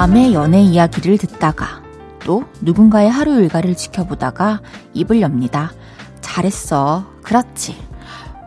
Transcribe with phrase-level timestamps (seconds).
[0.00, 1.82] 남의 연애 이야기를 듣다가
[2.20, 4.62] 또 누군가의 하루 일과를 지켜보다가
[4.94, 5.72] 입을 엽니다.
[6.22, 7.04] 잘했어.
[7.22, 7.76] 그렇지.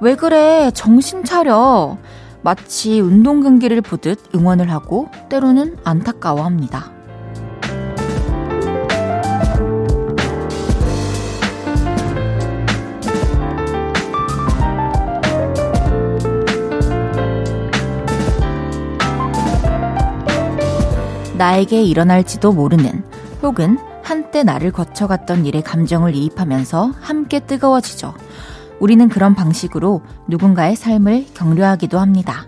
[0.01, 0.71] 왜 그래?
[0.73, 1.99] 정신 차려.
[2.41, 6.92] 마치 운동 경기를 보듯 응원을 하고 때로는 안타까워 합니다.
[21.37, 23.03] 나에게 일어날지도 모르는
[23.41, 28.13] 혹은 한때 나를 거쳐갔던 일에 감정을 이입하면서 함께 뜨거워지죠.
[28.79, 32.47] 우리는 그런 방식으로 누군가의 삶을 격려하기도 합니다.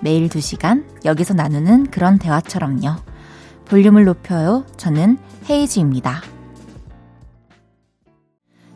[0.00, 2.96] 매일 2시간 여기서 나누는 그런 대화처럼요.
[3.66, 4.64] 볼륨을 높여요.
[4.76, 6.22] 저는 헤이즈입니다.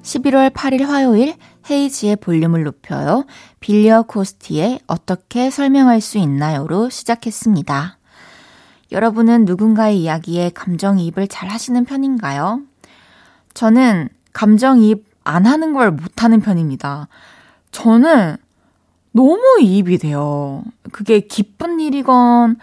[0.03, 1.34] 11월 8일 화요일
[1.70, 3.27] 헤이지의 볼륨을 높여요.
[3.61, 7.97] 빌리어 코스티의 어떻게 설명할 수 있나요로 시작했습니다.
[8.91, 12.62] 여러분은 누군가의 이야기에 감정이입을 잘 하시는 편인가요?
[13.55, 17.09] 저는 감정이입 안 하는 걸 못하는 편입니다.
[17.70, 18.36] 저는
[19.12, 20.62] 너무 이입이 돼요.
[20.92, 22.56] 그게 기쁜 일이건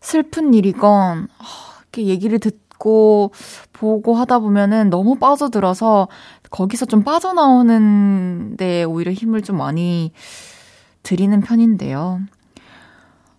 [0.00, 1.28] 슬픈 일이건
[1.82, 3.32] 이렇게 얘기를 듣고
[3.72, 6.08] 보고 하다 보면은 너무 빠져들어서
[6.50, 10.12] 거기서 좀 빠져나오는데 오히려 힘을 좀 많이
[11.02, 12.20] 드리는 편인데요.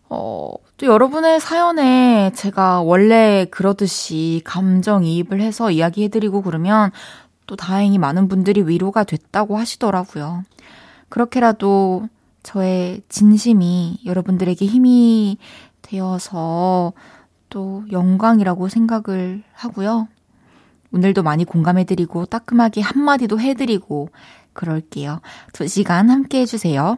[0.09, 6.91] 어, 또 여러분의 사연에 제가 원래 그러듯이 감정이입을 해서 이야기해드리고 그러면
[7.45, 10.43] 또 다행히 많은 분들이 위로가 됐다고 하시더라고요.
[11.09, 12.07] 그렇게라도
[12.43, 15.37] 저의 진심이 여러분들에게 힘이
[15.81, 16.93] 되어서
[17.49, 20.07] 또 영광이라고 생각을 하고요.
[20.91, 24.09] 오늘도 많이 공감해드리고 따끔하게 한마디도 해드리고
[24.53, 25.21] 그럴게요.
[25.53, 26.97] 두 시간 함께 해주세요.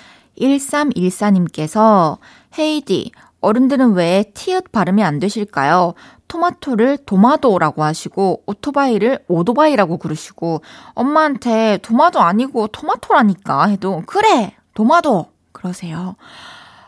[0.41, 2.17] 1314님께서
[2.57, 5.93] 헤이디, 어른들은 왜 티읕 발음이 안 되실까요?
[6.27, 10.61] 토마토를 도마도라고 하시고 오토바이를 오도바이라고 그러시고
[10.93, 16.15] 엄마한테 도마도 아니고 토마토라니까 해도 그래 도마도 그러세요.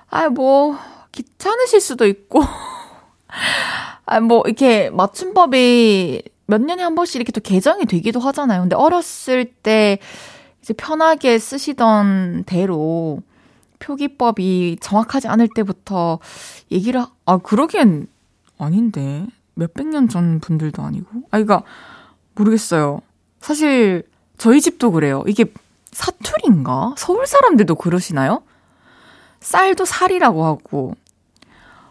[0.09, 0.77] 아 뭐
[1.11, 2.41] 귀찮으실 수도 있고
[4.05, 8.61] 아 뭐 이렇게 맞춤법이 몇 년에 한 번씩 이렇게 또 개정이 되기도 하잖아요.
[8.61, 9.97] 근데 어렸을 때
[10.61, 13.19] 이제 편하게 쓰시던 대로
[13.83, 16.19] 표기법이 정확하지 않을 때부터
[16.71, 18.07] 얘기를, 아, 그러기엔
[18.57, 19.27] 아닌데.
[19.55, 21.07] 몇백 년 전 분들도 아니고.
[21.31, 21.63] 아, 이가
[22.35, 23.01] 모르겠어요.
[23.39, 24.03] 사실,
[24.37, 25.23] 저희 집도 그래요.
[25.27, 25.45] 이게
[25.91, 26.95] 사투리인가?
[26.97, 28.41] 서울 사람들도 그러시나요?
[29.41, 30.95] 쌀도 살이라고 하고.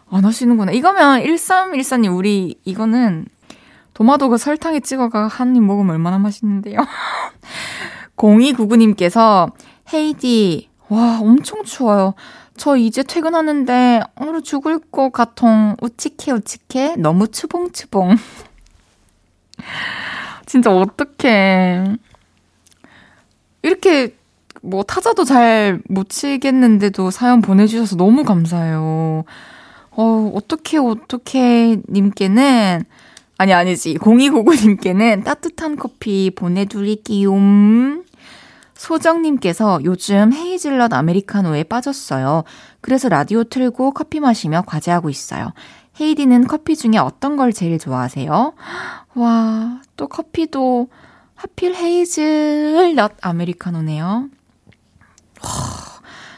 [0.09, 0.71] 안 하시는구나.
[0.73, 3.25] 이거면 1314님, 우리, 이거는
[3.93, 6.79] 도마도그 설탕에 찍어가 한 입 먹으면 얼마나 맛있는데요.
[8.17, 9.51] 0299님께서
[9.93, 12.13] 헤이디 와, 엄청 추워요.
[12.55, 15.75] 저 이제 퇴근하는데 얼어 죽을 것 같통.
[15.81, 18.15] 우치케 우치케 너무 추봉추봉.
[20.45, 21.95] 진짜 어떡해.
[23.63, 24.15] 이렇게
[24.61, 29.23] 뭐 타자도 잘 못 치겠는데도 사연 보내주셔서 너무 감사해요.
[29.91, 32.83] 어, 어떻게 어떻게 님께는
[33.37, 37.33] 아니 아니지 0299님께는 따뜻한 커피 보내드릴게요.
[38.83, 42.43] 소정님께서 요즘 헤이즐넛 아메리카노에 빠졌어요.
[42.81, 45.53] 그래서 라디오 틀고 커피 마시며 과제하고 있어요.
[46.01, 48.53] 헤이디는 커피 중에 어떤 걸 제일 좋아하세요?
[49.15, 50.89] 와, 또 커피도
[51.33, 54.05] 하필 헤이즐넛 아메리카노네요.
[54.05, 55.49] 와,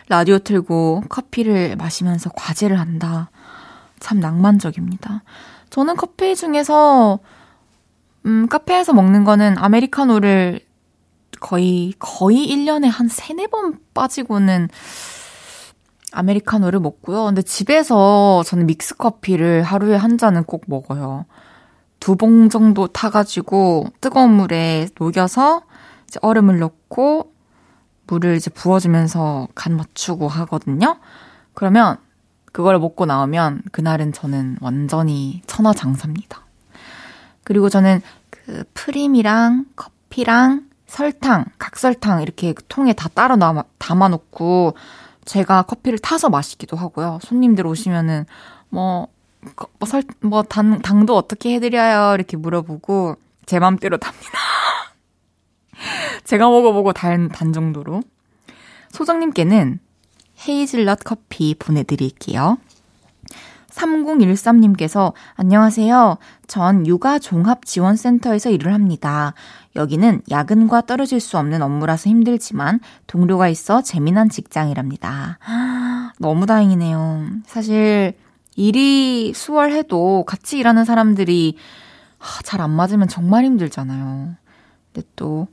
[0.07, 3.31] 라디오 틀고 커피를 마시면서 과제를 한다.
[3.99, 5.23] 참 낭만적입니다.
[5.71, 7.17] 저는 커피 중에서
[8.27, 10.64] 음, 카페에서 먹는 거는 아메리카노를
[11.39, 14.69] 거의, 거의 1년에 한 3, 4번 빠지고는
[16.11, 17.25] 아메리카노를 먹고요.
[17.25, 21.25] 근데 집에서 저는 믹스 커피를 하루에 한 잔은 꼭 먹어요.
[21.99, 25.63] 두 봉 정도 타가지고 뜨거운 물에 녹여서
[26.07, 27.33] 이제 얼음을 넣고
[28.07, 30.99] 물을 이제 부어주면서 간 맞추고 하거든요.
[31.53, 31.97] 그러면
[32.51, 36.45] 그걸 먹고 나오면 그날은 저는 완전히 천하장사입니다.
[37.43, 43.37] 그리고 저는 그 프림이랑 커피랑 설탕, 각설탕 이렇게 통에 다 따로
[43.77, 44.75] 담아놓고
[45.25, 47.19] 제가 커피를 타서 마시기도 하고요.
[47.21, 48.25] 손님들 오시면은
[48.69, 49.07] 뭐,
[49.79, 52.13] 뭐, 설, 뭐, 당, 당도 어떻게 해드려요?
[52.15, 53.15] 이렇게 물어보고
[53.45, 54.39] 제 맘대로 답니다.
[56.23, 58.01] 제가 먹어보고 단, 단 정도로.
[58.91, 59.79] 소정님께는
[60.47, 62.57] 헤이즐넛 커피 보내드릴게요.
[63.69, 66.17] 3013님께서 안녕하세요.
[66.47, 69.33] 전 육아 종합 지원센터에서 일을 합니다.
[69.75, 75.39] 여기는 야근과 떨어질 수 없는 업무라서 힘들지만 동료가 있어 재미난 직장이랍니다.
[76.19, 77.27] 너무 다행이네요.
[77.45, 78.13] 사실
[78.55, 81.57] 일이 수월해도 같이 일하는 사람들이
[82.43, 84.35] 잘 안 맞으면 정말 힘들잖아요.
[84.93, 85.47] 근데 또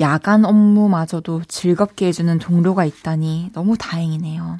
[0.00, 4.56] 야간 업무마저도 즐겁게 해주는 동료가 있다니 너무 다행이네요.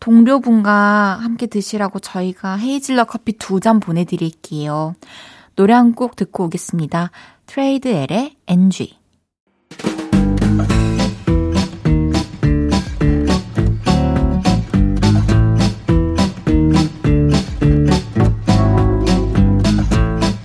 [0.00, 4.94] 동료분과 함께 드시라고 저희가 헤이즐넛 커피 두 잔 보내드릴게요.
[5.56, 7.10] 노래 한 곡 듣고 오겠습니다.
[7.46, 8.98] 트레이드 L의 NG.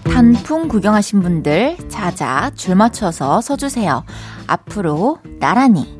[0.03, 4.03] 단풍 구경하신 분들 자자 줄 맞춰서 서주세요.
[4.47, 5.97] 앞으로 나란히.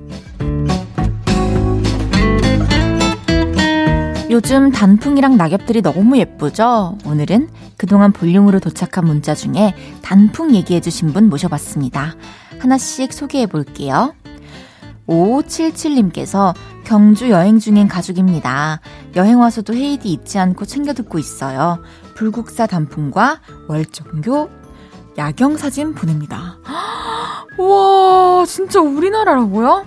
[4.30, 6.98] 요즘 단풍이랑 낙엽들이 너무 예쁘죠?
[7.06, 12.16] 오늘은 그동안 볼륨으로 도착한 문자 중에 단풍 얘기해주신 분 모셔봤습니다.
[12.60, 14.14] 하나씩 소개해 볼게요.
[15.08, 16.54] 5577님께서
[16.84, 18.82] 경주 여행 중인 가족입니다.
[19.16, 21.82] 여행 와서도 헤이디 잊지 않고 챙겨 듣고 있어요.
[22.16, 23.40] 불국사 단풍과
[23.70, 24.50] 월정교
[25.18, 26.58] 야경 사진 보냅니다.
[27.58, 29.86] 와, 진짜 우리나라라고요?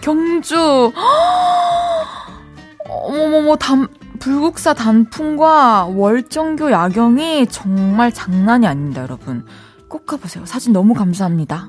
[0.00, 0.90] 경주.
[2.94, 3.88] 어머머머, 단,
[4.20, 9.44] 불국사 단풍과 월정교 야경이 정말 장난이 아닙니다, 여러분.
[9.88, 10.46] 꼭 가보세요.
[10.46, 11.68] 사진 너무 감사합니다.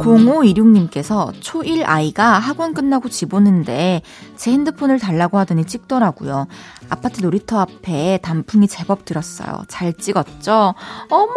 [0.00, 4.02] 0526님께서 초1 아이가 학원 끝나고 집 오는데
[4.36, 6.46] 제 핸드폰을 달라고 하더니 찍더라고요.
[6.88, 9.62] 아파트 놀이터 앞에 단풍이 제법 들었어요.
[9.68, 10.74] 잘 찍었죠?
[11.10, 11.32] 어머!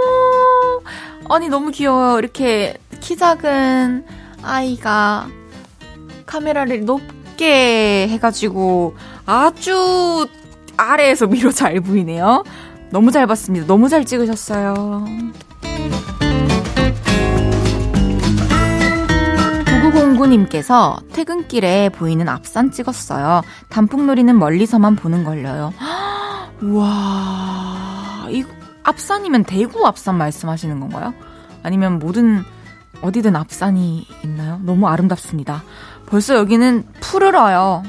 [1.30, 2.18] 아니, 너무 귀여워요.
[2.20, 4.06] 이렇게 키 작은
[4.44, 5.28] 아이가
[6.26, 8.96] 카메라를 높게 해가지고
[9.26, 10.28] 아주
[10.78, 12.44] 아래에서 위로 잘 보이네요.
[12.90, 13.66] 너무 잘 봤습니다.
[13.66, 15.06] 너무 잘 찍으셨어요.
[19.94, 23.42] 9909님께서 퇴근길에 보이는 앞산 찍었어요.
[23.70, 25.74] 단풍놀이는 멀리서만 보는 걸려요.
[26.62, 28.44] 우와, 이
[28.84, 31.14] 앞산이면 대구 앞산 말씀하시는 건가요?
[31.62, 32.44] 아니면 모든
[33.04, 34.60] 어디든 앞산이 있나요?
[34.64, 35.62] 너무 아름답습니다.
[36.08, 37.84] 벌써 여기는 푸르러요.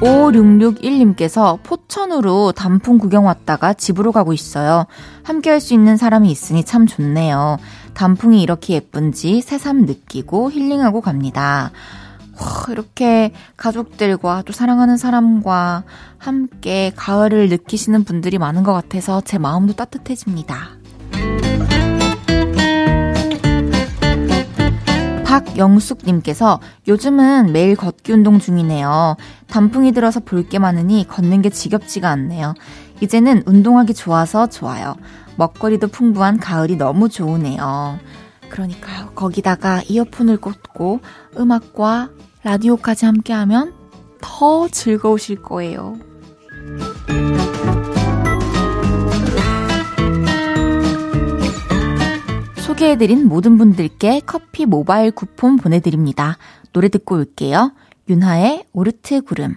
[0.00, 4.86] 5661님께서 포천으로 단풍 구경 왔다가 집으로 가고 있어요.
[5.22, 7.56] 함께 할 수 있는 사람이 있으니 참 좋네요.
[7.94, 11.70] 단풍이 이렇게 예쁜지 새삼 느끼고 힐링하고 갑니다.
[12.70, 15.84] 이렇게 가족들과 또 사랑하는 사람과
[16.18, 20.70] 함께 가을을 느끼시는 분들이 많은 것 같아서 제 마음도 따뜻해집니다.
[25.24, 29.16] 박영숙님께서 요즘은 매일 걷기 운동 중이네요.
[29.48, 32.54] 단풍이 들어서 볼 게 많으니 걷는 게 지겹지가 않네요.
[33.00, 34.94] 이제는 운동하기 좋아서 좋아요.
[35.36, 37.98] 먹거리도 풍부한 가을이 너무 좋으네요.
[38.48, 39.10] 그러니까요.
[39.14, 41.00] 거기다가 이어폰을 꽂고
[41.38, 42.10] 음악과
[42.44, 43.72] 라디오까지 함께하면
[44.20, 45.98] 더 즐거우실 거예요.
[52.56, 56.36] 소개해드린 모든 분들께 커피 모바일 쿠폰 보내드립니다.
[56.72, 57.72] 노래 듣고 올게요.
[58.08, 59.56] 윤하의 오르트 구름.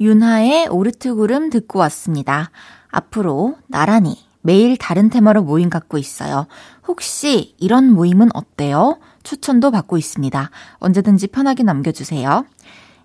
[0.00, 2.50] 윤하의 오르트 구름 듣고 왔습니다.
[2.88, 6.46] 앞으로 나란히 매일 다른 테마로 모임 갖고 있어요.
[6.86, 8.98] 혹시 이런 모임은 어때요?
[9.26, 10.50] 추천도 받고 있습니다.
[10.78, 12.46] 언제든지 편하게 남겨주세요.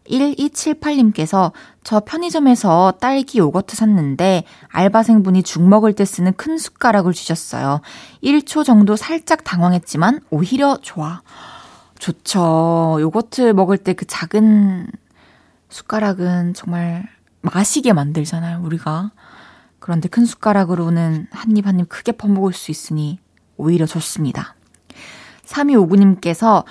[0.07, 1.51] 1278님께서
[1.83, 7.81] 저 편의점에서 딸기 요거트 샀는데 알바생분이 죽 먹을 때 쓰는 큰 숟가락을 주셨어요.
[8.23, 11.21] 1초 정도 살짝 당황했지만 오히려 좋아.
[11.99, 12.97] 좋죠.
[12.99, 14.87] 요거트 먹을 때 그 작은
[15.69, 17.07] 숟가락은 정말
[17.41, 19.11] 마시게 만들잖아요, 우리가.
[19.79, 23.19] 그런데 큰 숟가락으로는 한 입 한 입 크게 퍼먹을 수 있으니
[23.57, 24.55] 오히려 좋습니다.
[25.51, 26.63] 3259님께서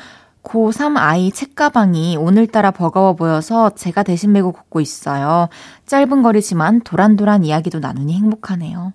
[0.42, 5.49] 고3 아이 책가방이 오늘따라 버거워 보여서 제가 대신 메고 걷고 있어요.
[5.87, 8.94] 짧은 거리지만 도란도란 이야기도 나누니 행복하네요.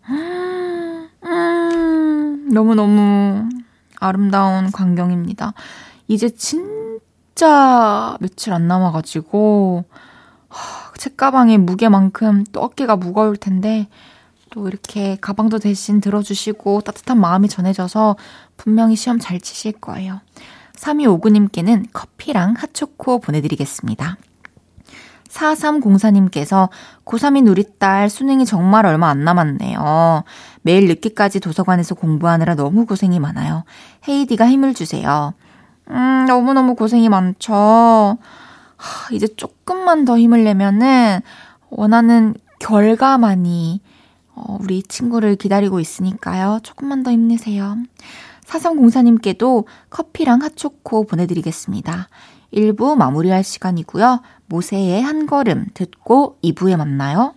[1.24, 3.48] 음, 너무너무
[4.00, 5.54] 아름다운 광경입니다.
[6.08, 9.86] 이제 진짜 며칠 안 남아가지고,
[10.98, 13.88] 책가방의 무게만큼 또 어깨가 무거울 텐데,
[14.56, 18.16] 또 이렇게 가방도 대신 들어주시고 따뜻한 마음이 전해져서
[18.56, 20.22] 분명히 시험 잘 치실 거예요.
[20.78, 24.16] 3259님께는 커피랑 핫초코 보내드리겠습니다.
[25.28, 26.70] 4304님께서
[27.04, 30.24] 고3인 우리 딸 수능이 정말 얼마 안 남았네요.
[30.62, 33.66] 매일 늦게까지 도서관에서 공부하느라 너무 고생이 많아요.
[34.08, 35.34] 헤이디가 힘을 주세요.
[35.90, 38.18] 음, 너무너무 고생이 많죠.
[38.78, 41.20] 하, 이제 조금만 더 힘을 내면은
[41.70, 43.82] 원하는 결과만이
[44.36, 46.60] 어, 우리 친구를 기다리고 있으니까요.
[46.64, 47.78] 조금만 더 힘내세요.
[48.46, 52.10] 사성공사님께도 커피랑 핫초코 보내드리겠습니다.
[52.54, 54.22] 1부 마무리할 시간이고요.
[54.48, 57.34] 모세의 한 걸음 듣고 2부에 만나요.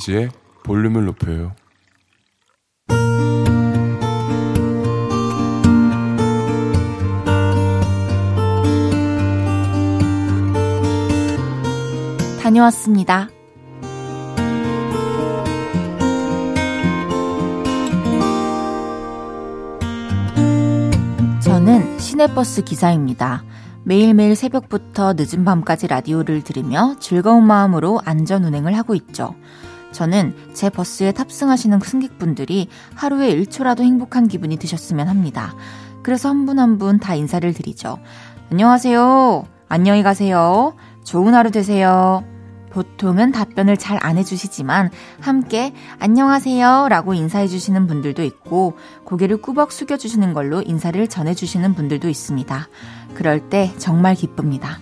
[0.00, 0.30] 헤이지의
[0.64, 1.52] 볼륨을 높여요.
[12.40, 13.28] 다녀왔습니다.
[21.40, 23.44] 저는 시내버스 기사입니다.
[23.84, 29.34] 매일매일 새벽부터 늦은 밤까지 라디오를 들으며 즐거운 마음으로 안전 운행을 하고 있죠.
[29.92, 35.54] 저는 제 버스에 탑승하시는 승객분들이 하루에 1초라도 행복한 기분이 드셨으면 합니다.
[36.02, 37.98] 그래서 한 분 한 분 다 인사를 드리죠.
[38.50, 39.44] 안녕하세요.
[39.68, 40.74] 안녕히 가세요.
[41.04, 42.24] 좋은 하루 되세요.
[42.70, 50.62] 보통은 답변을 잘 안 해주시지만 함께 안녕하세요 라고 인사해주시는 분들도 있고 고개를 꾸벅 숙여주시는 걸로
[50.62, 52.68] 인사를 전해주시는 분들도 있습니다.
[53.14, 54.78] 그럴 때 정말 기쁩니다.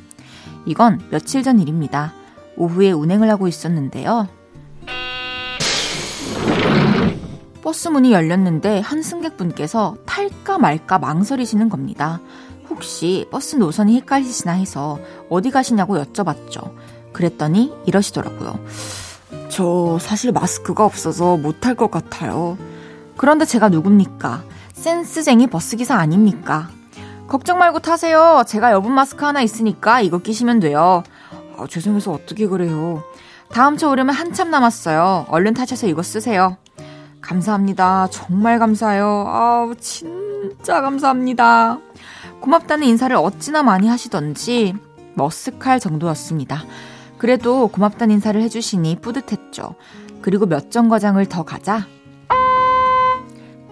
[0.67, 2.13] 이건 며칠 전 일입니다.
[2.57, 4.29] 오후에 운행을 하고 있었는데요.
[7.69, 12.19] 버스 문이 열렸는데 한 승객분께서 탈까 말까 망설이시는 겁니다.
[12.71, 14.99] 혹시 버스 노선이 헷갈리시나 해서
[15.29, 16.73] 어디 가시냐고 여쭤봤죠.
[17.13, 18.59] 그랬더니 이러시더라고요.
[19.51, 22.57] 저 사실 마스크가 없어서 못할 것 같아요.
[23.19, 24.45] 그런데 제가 누굽니까?
[24.73, 26.71] 센스쟁이 버스기사 아닙니까?
[27.27, 28.45] 걱정 말고 타세요.
[28.47, 31.03] 제가 여분 마스크 하나 있으니까 이거 끼시면 돼요.
[31.59, 33.03] 아, 죄송해서 어떻게 그래요.
[33.51, 35.27] 다음 주 오려면 한참 남았어요.
[35.29, 36.57] 얼른 타셔서 이거 쓰세요.
[37.21, 38.09] 감사합니다.
[38.11, 39.25] 정말 감사해요.
[39.29, 41.79] 아우, 진짜 감사합니다.
[42.41, 44.75] 고맙다는 인사를 어찌나 많이 하시던지
[45.17, 46.63] 머쓱할 정도였습니다.
[47.19, 49.75] 그래도 고맙다는 인사를 해주시니 뿌듯했죠.
[50.23, 51.87] 그리고 몇 정거장을 더 가자.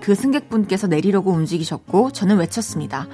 [0.01, 3.07] 그 승객분께서 내리려고 움직이셨고 저는 외쳤습니다.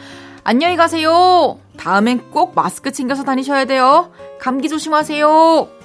[0.44, 1.58] 안녕히 가세요.
[1.78, 4.10] 다음엔 꼭 마스크 챙겨서 다니셔야 돼요.
[4.40, 5.81] 감기 조심하세요.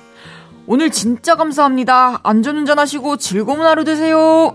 [0.69, 2.19] 오늘 진짜 감사합니다.
[2.23, 4.53] 안전운전 하시고 즐거운 하루 되세요.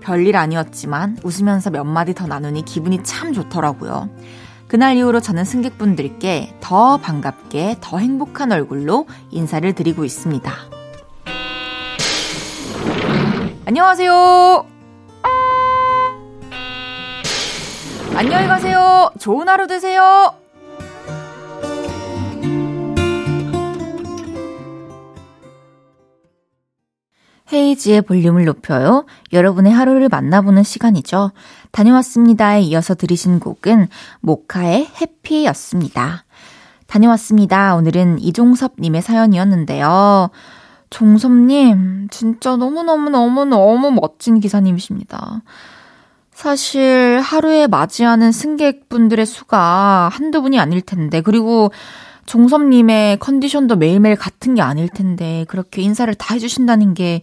[0.00, 4.10] 별일 아니었지만 웃으면서 몇 마디 더 나누니 기분이 참 좋더라고요.
[4.68, 10.52] 그날 이후로 저는 승객분들께 더 반갑게 더 행복한 얼굴로 인사를 드리고 있습니다.
[13.64, 14.66] 안녕하세요.
[18.14, 19.10] 안녕히 가세요.
[19.18, 20.41] 좋은 하루 되세요.
[27.52, 29.04] 헤이지의 볼륨을 높여요.
[29.32, 31.32] 여러분의 하루를 만나보는 시간이죠.
[31.70, 33.88] 다녀왔습니다에 이어서 들으신 곡은
[34.20, 36.24] 모카의 해피였습니다.
[36.86, 37.74] 다녀왔습니다.
[37.74, 40.30] 오늘은 이종섭님의 사연이었는데요.
[40.90, 45.42] 종섭님, 진짜 너무너무너무너무 멋진 기사님이십니다.
[46.32, 51.70] 사실 하루에 맞이하는 승객분들의 수가 한두 분이 아닐 텐데, 그리고
[52.26, 57.22] 종섭님의 컨디션도 매일매일 같은 게 아닐 텐데 그렇게 인사를 다 해주신다는 게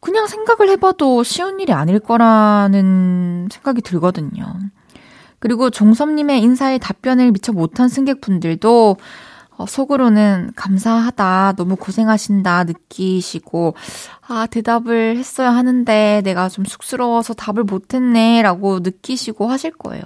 [0.00, 4.44] 그냥 생각을 해봐도 쉬운 일이 아닐 거라는 생각이 들거든요.
[5.38, 8.96] 그리고 종섭님의 인사에 답변을 미처 못한 승객분들도
[9.58, 13.74] 어, 속으로는 감사하다, 너무 고생하신다 느끼시고,
[14.26, 20.02] 아, 대답을 했어야 하는데 내가 좀 쑥스러워서 답을 못했네, 라고 느끼시고 하실 거예요.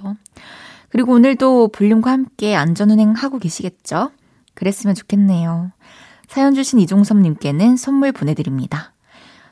[0.89, 4.11] 그리고 오늘도 볼륨과 함께 안전운행 하고 계시겠죠?
[4.53, 5.71] 그랬으면 좋겠네요.
[6.27, 8.93] 사연 주신 이종섭님께는 선물 보내드립니다.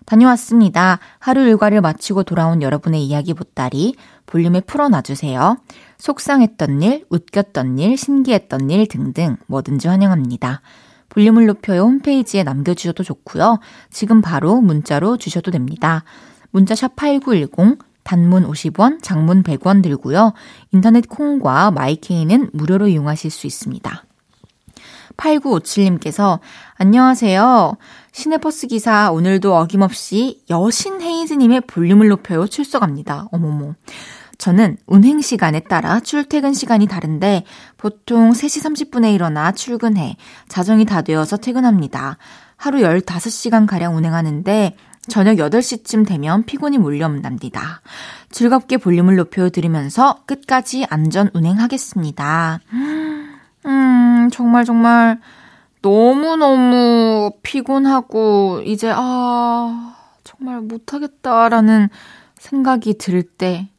[0.06, 1.00] 다녀왔습니다.
[1.20, 5.58] 하루 일과를 마치고 돌아온 여러분의 이야기 보따리 볼륨에 풀어놔주세요.
[5.98, 10.62] 속상했던 일, 웃겼던 일, 신기했던 일 등등 뭐든지 환영합니다.
[11.10, 13.60] 볼륨을 높여요 홈페이지에 남겨주셔도 좋고요.
[13.90, 16.04] 지금 바로 문자로 주셔도 됩니다.
[16.52, 20.34] 문자 샵 8910, 단문 50원, 장문 100원 들고요.
[20.72, 24.06] 인터넷 콩과 마이케이는 무료로 이용하실 수 있습니다.
[25.18, 26.40] 8957님께서
[26.76, 27.78] 안녕하세요.
[28.12, 33.28] 시내버스 기사 오늘도 어김없이 여신 헤이즈님의 볼륨을 높여요 출석합니다.
[33.32, 33.74] 어머머.
[34.38, 37.44] 저는 운행 시간에 따라 출퇴근 시간이 다른데
[37.78, 42.18] 보통 3시 30분에 일어나 출근해 자정이 다 되어서 퇴근합니다.
[42.58, 44.76] 하루 15시간가량 운행하는데
[45.08, 47.82] 저녁 8시쯤 되면 피곤이 몰려옵니다.
[48.32, 52.60] 즐겁게 볼륨을 높여 드리면서 끝까지 안전 운행하겠습니다.
[53.66, 55.20] 음, 정말 정말
[55.82, 61.90] 너무너무 피곤하고 이제 아, 정말 못하겠다라는
[62.40, 63.70] 생각이 들 때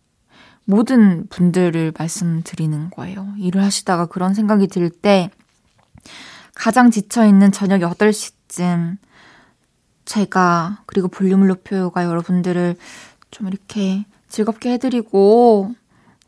[0.64, 3.28] 모든 분들을 말씀드리는 거예요.
[3.38, 5.30] 일을 하시다가 그런 생각이 들 때
[6.54, 8.97] 가장 지쳐있는 저녁 8시쯤
[10.06, 12.76] 제가 그리고 볼륨을 높여요가 여러분들을
[13.30, 15.75] 좀 이렇게 즐겁게 해드리고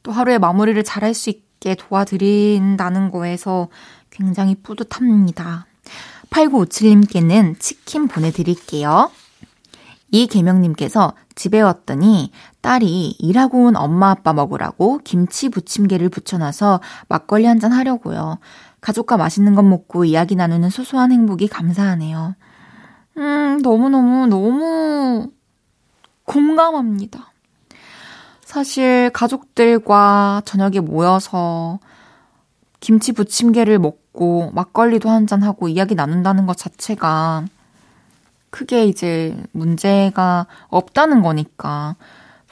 [0.03, 3.69] 또 하루의 마무리를 잘할 수 있게 도와드린다는 거에서
[4.11, 5.67] 굉장히 뿌듯합니다.
[6.31, 9.11] 8957님께는 치킨 보내드릴게요.
[10.11, 17.73] 이계명님께서 집에 왔더니 딸이 일하고 온 엄마 아빠 먹으라고 김치 부침개를 부쳐놔서 막걸리 한 잔
[17.73, 18.39] 하려고요.
[18.81, 22.35] 가족과 맛있는 것 먹고 이야기 나누는 소소한 행복이 감사하네요.
[23.19, 25.31] 음, 너무너무, 너무
[26.25, 27.33] 공감합니다.
[28.45, 31.81] 사실 가족들과 저녁에 모여서
[32.81, 37.45] 김치 부침개를 먹고 막걸리도 한잔하고 이야기 나눈다는 것 자체가
[38.51, 41.97] 크게 이제 문제가 없다는 거니까.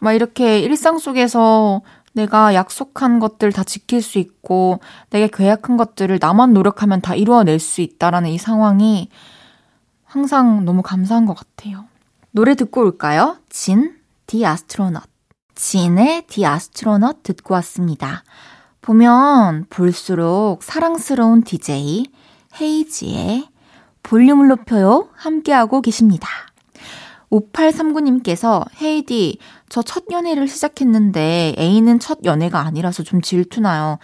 [0.01, 1.81] 막 이렇게 일상 속에서
[2.13, 7.81] 내가 약속한 것들 다 지킬 수 있고, 내가 계약한 것들을 나만 노력하면 다 이루어낼 수
[7.81, 9.09] 있다라는 이 상황이
[10.07, 11.85] 항상 너무 감사한 것 같아요.
[12.31, 13.37] 노래 듣고 올까요?
[13.49, 15.03] 진, 디 아스트로넛.
[15.55, 18.23] 진의 디 아스트로넛 듣고 왔습니다.
[18.83, 22.07] 보면 볼수록 사랑스러운 DJ
[22.61, 23.49] 헤이지의
[24.03, 26.29] 볼륨을 높여요 함께하고 계십니다.
[27.31, 29.39] 5839님께서 헤이디
[29.69, 33.99] 저 첫 연애를 시작했는데 A는 첫 연애가 아니라서 좀 질투나요.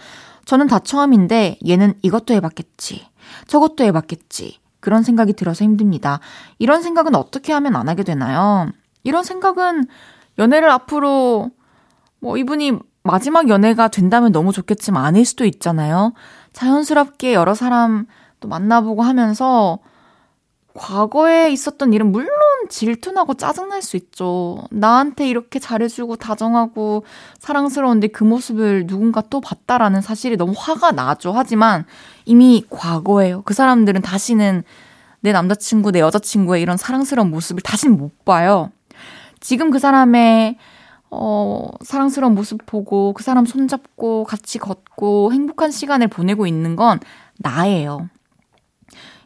[0.45, 3.07] 저는 다 처음인데 얘는 이것도 해봤겠지.
[3.47, 4.59] 저것도 해봤겠지.
[4.83, 6.19] 그런 생각이 들어서 힘듭니다.
[6.59, 8.69] 이런 생각은 어떻게 하면 안 하게 되나요?
[9.03, 9.85] 이런 생각은
[10.37, 11.51] 연애를 앞으로
[12.19, 16.13] 뭐 이분이 마지막 연애가 된다면 너무 좋겠지만 아닐 수도 있잖아요.
[16.51, 18.07] 자연스럽게 여러 사람
[18.41, 19.79] 또 만나보고 하면서
[20.75, 22.29] 과거에 있었던 일은 물론
[22.67, 24.63] 질투나고 짜증날 수 있죠.
[24.71, 27.05] 나한테 이렇게 잘해주고 다정하고
[27.39, 31.31] 사랑스러운데 그 모습을 누군가 또 봤다라는 사실이 너무 화가 나죠.
[31.31, 31.85] 하지만
[32.25, 33.43] 이미 과거예요.
[33.43, 34.63] 그 사람들은 다시는
[35.21, 38.71] 내 남자친구, 내 여자친구의 이런 사랑스러운 모습을 다시는 못 봐요.
[39.39, 40.57] 지금 그 사람의
[41.11, 46.99] 어, 사랑스러운 모습 보고 그 사람 손잡고 같이 걷고 행복한 시간을 보내고 있는 건
[47.37, 48.09] 나예요.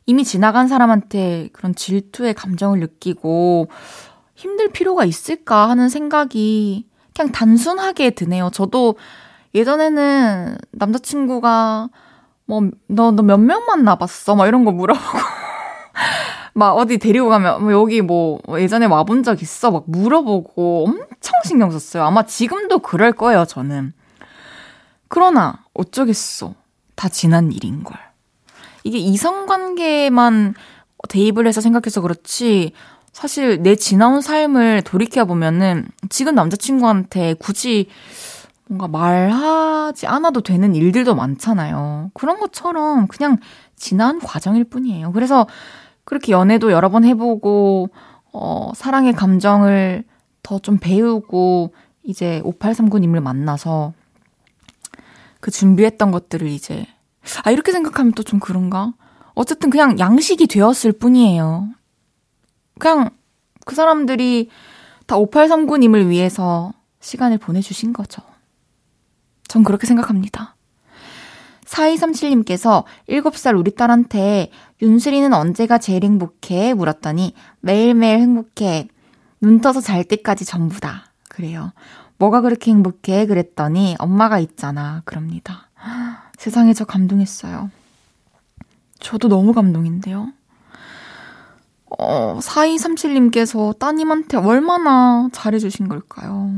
[0.08, 3.68] 이미 지나간 사람한테 그런 질투의 감정을 느끼고
[4.36, 8.50] 힘들 필요가 있을까 하는 생각이 그냥 단순하게 드네요.
[8.52, 8.96] 저도
[9.54, 11.90] 예전에는 남자친구가
[12.46, 14.36] 뭐, 너, 너 몇 명 만나봤어?
[14.36, 15.18] 막 이런 거 물어보고.
[16.56, 19.72] 막 어디 데리고 가면, 뭐 여기 뭐 예전에 와본 적 있어?
[19.72, 22.04] 막 물어보고 엄청 신경 썼어요.
[22.06, 23.94] 아마 지금도 그럴 거예요, 저는.
[25.10, 26.54] 그러나, 어쩌겠어.
[26.96, 27.98] 다 지난 일인걸.
[28.88, 30.56] 이게 이성관계만
[31.10, 32.72] 대입을 해서 생각해서 그렇지,
[33.12, 37.90] 사실 내 지나온 삶을 돌이켜 보면은 지금 남자친구한테 굳이
[38.68, 42.12] 뭔가 말하지 않아도 되는 일들도 많잖아요.
[42.14, 43.38] 그런 것처럼 그냥
[43.76, 45.12] 지난 과정일 뿐이에요.
[45.12, 45.48] 그래서
[46.04, 47.90] 그렇게 연애도 여러 번 해보고,
[48.34, 50.04] 어, 사랑의 감정을
[50.44, 51.74] 더 좀 배우고,
[52.04, 53.94] 이제 5839님을 만나서
[55.42, 56.86] 그 준비했던 것들을 이제
[57.44, 58.94] 아, 이렇게 생각하면 또 좀 그런가?
[59.36, 61.70] 어쨌든 그냥 양식이 되었을 뿐이에요.
[62.80, 63.10] 그냥
[63.66, 64.50] 그 사람들이
[65.06, 68.22] 다 5839님을 위해서 시간을 보내주신 거죠.
[69.48, 70.56] 전 그렇게 생각합니다.
[71.66, 76.74] 4237님께서 7살 우리 딸한테 윤슬이는 언제가 제일 행복해?
[76.74, 78.88] 물었더니 매일매일 행복해.
[79.42, 81.12] 눈 떠서 잘 때까지 전부다.
[81.30, 81.72] 그래요.
[82.18, 83.26] 뭐가 그렇게 행복해?
[83.28, 85.02] 그랬더니 엄마가 있잖아.
[85.06, 85.67] 그럽니다.
[86.38, 87.72] 세상에 저 감동했어요.
[89.00, 90.32] 저도 너무 감동인데요.
[92.00, 96.52] 어, 4237님께서 따님한테 얼마나 잘해주신 걸까요?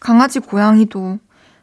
[0.00, 1.18] 강아지 고양이도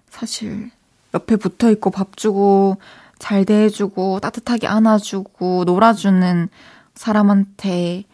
[0.09, 0.71] 사실
[1.13, 2.77] 옆에 붙어 있고 밥 주고
[3.17, 6.49] 잘 대해주고 따뜻하게 안아주고 놀아주는
[6.95, 8.05] 사람한테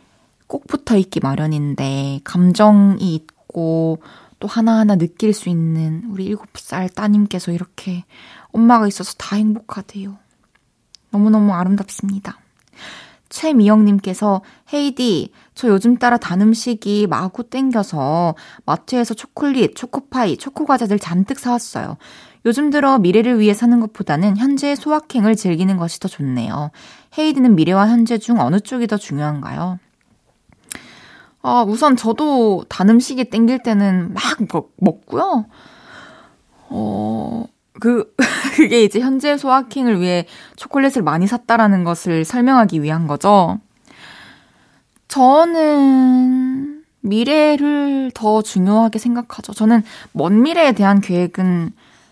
[0.48, 4.00] 꼭 붙어 있기 마련인데 감정이 있고
[4.40, 8.04] 또 하나하나 느낄 수 있는 우리 7살 따님께서 이렇게
[8.56, 10.18] 엄마가 있어서 다 행복하대요.
[11.12, 12.40] 너무너무 아름답습니다.
[13.30, 14.42] 최미영님께서
[14.74, 21.98] 헤이디, 저 요즘 따라 단 음식이 마구 땡겨서 마트에서 초콜릿, 초코파이, 초코과자들 잔뜩 사왔어요.
[22.46, 26.72] 요즘 들어 미래를 위해 사는 것보다는 현재의 소확행을 즐기는 것이 더 좋네요.
[27.18, 29.80] 헤이디는 미래와 현재 중 어느 쪽이 더 중요한가요?
[31.42, 35.46] 아, 우선 저도 단 음식이 땡길 때는 막 먹, 먹고요.
[36.70, 37.46] 어,
[37.80, 38.14] 그,
[38.56, 43.60] 그게 이제 현재 소확행을 위해 초콜릿을 많이 샀다라는 것을 설명하기 위한 거죠.
[45.08, 49.54] 저는 미래를 더 중요하게 생각하죠.
[49.54, 51.72] 저는 먼 미래에 대한 계획은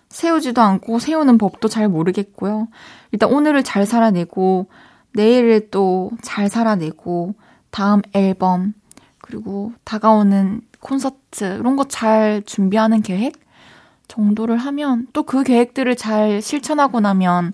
[0.10, 2.68] 세우지도 않고 세우는 법도 잘 모르겠고요.
[3.12, 4.68] 일단 오늘을 잘 살아내고
[5.14, 7.34] 내일을 또 잘 살아내고
[7.72, 8.74] 다음 앨범
[9.22, 13.34] 그리고 다가오는 콘서트 이런 거 잘 준비하는 계획
[14.08, 17.54] 정도를 하면 또 그 계획들을 잘 실천하고 나면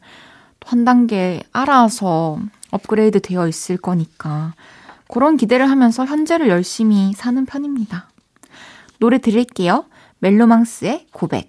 [0.59, 2.39] 또 한 단계 알아서
[2.71, 4.53] 업그레이드 되어 있을 거니까
[5.07, 8.09] 그런 기대를 하면서 현재를 열심히 사는 편입니다.
[8.99, 9.85] 노래 드릴게요.
[10.19, 11.47] 멜로망스의 고백.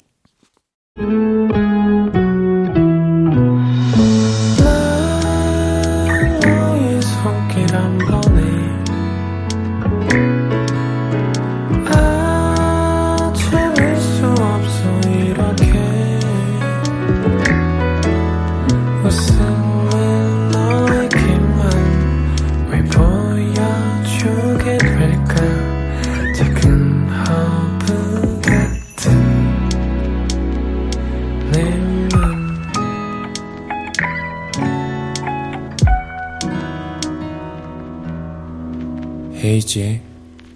[39.60, 40.00] 헤이즈의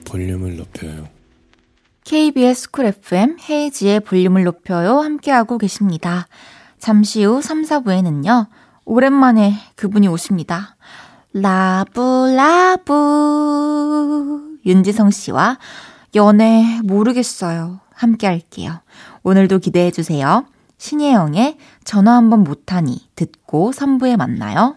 [0.06, 1.08] 볼륨을 높여요.
[2.04, 5.00] KBS 쿨 FM 헤이즈의 볼륨을 높여요.
[5.00, 6.26] 함께하고 계십니다.
[6.78, 8.46] 잠시 후 3, 4부에는요.
[8.86, 10.76] 오랜만에 그분이 오십니다.
[11.34, 12.94] 라브라브
[14.64, 15.58] 윤지성 씨와
[16.14, 17.80] 연애 모르겠어요.
[17.92, 18.80] 함께 할게요.
[19.22, 20.46] 오늘도 기대해 주세요.
[20.78, 24.76] 신예영의 전화 한번 못하니 듣고 3부에 만나요.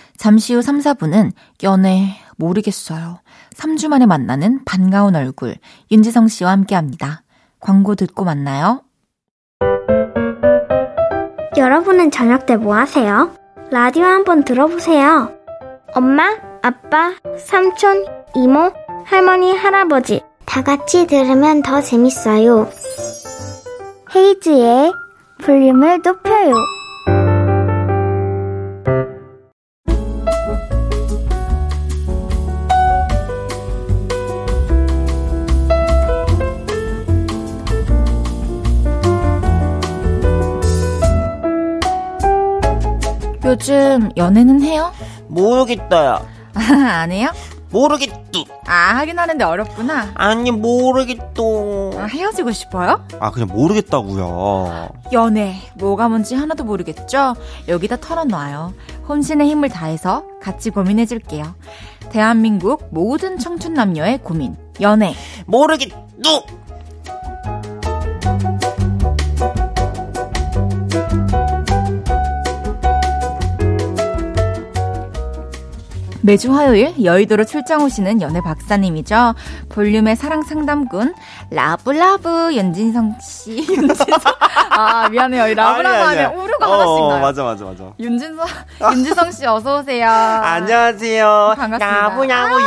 [0.21, 1.31] 잠시 후 3, 4부는
[1.63, 3.21] 연애 모르겠어요.
[3.55, 5.55] 3주 만에 만나는 반가운 얼굴
[5.89, 7.23] 윤지성 씨와 함께 합니다.
[7.59, 8.83] 광고 듣고 만나요.
[11.57, 13.35] 여러분은 저녁 때 뭐 하세요?
[13.71, 15.31] 라디오 한번 들어보세요.
[15.95, 18.05] 엄마, 아빠, 삼촌,
[18.35, 18.71] 이모,
[19.05, 22.69] 할머니, 할아버지 다 같이 들으면 더 재밌어요.
[24.15, 24.93] 헤이즈의
[25.43, 26.53] 볼륨을 높여요.
[43.61, 44.91] 요즘 연애는 해요?
[45.27, 46.25] 모르겠다야.
[46.55, 47.29] 안 해요?
[47.69, 48.43] 모르겠뚜.
[48.65, 50.09] 아, 하긴 하는데 어렵구나.
[50.15, 51.91] 아니, 모르겠또.
[51.95, 53.05] 아, 헤어지고 싶어요?
[53.19, 54.89] 아, 그냥 모르겠다고요.
[55.13, 57.35] 연애, 뭐가 뭔지 하나도 모르겠죠?
[57.67, 58.73] 여기다 털어놔요.
[59.07, 61.53] 혼신의 힘을 다해서 같이 고민해줄게요.
[62.09, 64.57] 대한민국 모든 청춘 남녀의 고민.
[64.81, 65.13] 연애.
[65.45, 66.41] 모르겠뚜.
[76.23, 79.33] 매주 화요일 여의도로 출장 오시는 연애 박사님이죠.
[79.69, 81.15] 볼륨의 사랑 상담꾼
[81.49, 83.57] 라브라브 윤진성 씨.
[83.67, 84.05] 윤진성.
[84.69, 85.47] 아 미안해요.
[85.47, 85.97] 이 라브라브.
[85.97, 87.21] 하면 오류가 어, 하나씩 나요.
[87.21, 87.93] 맞아, 맞아, 맞아.
[87.99, 88.45] 윤진성
[88.93, 90.07] 윤지성 씨 어서 오세요.
[90.09, 91.53] 안녕하세요.
[91.57, 92.17] 반갑습니다.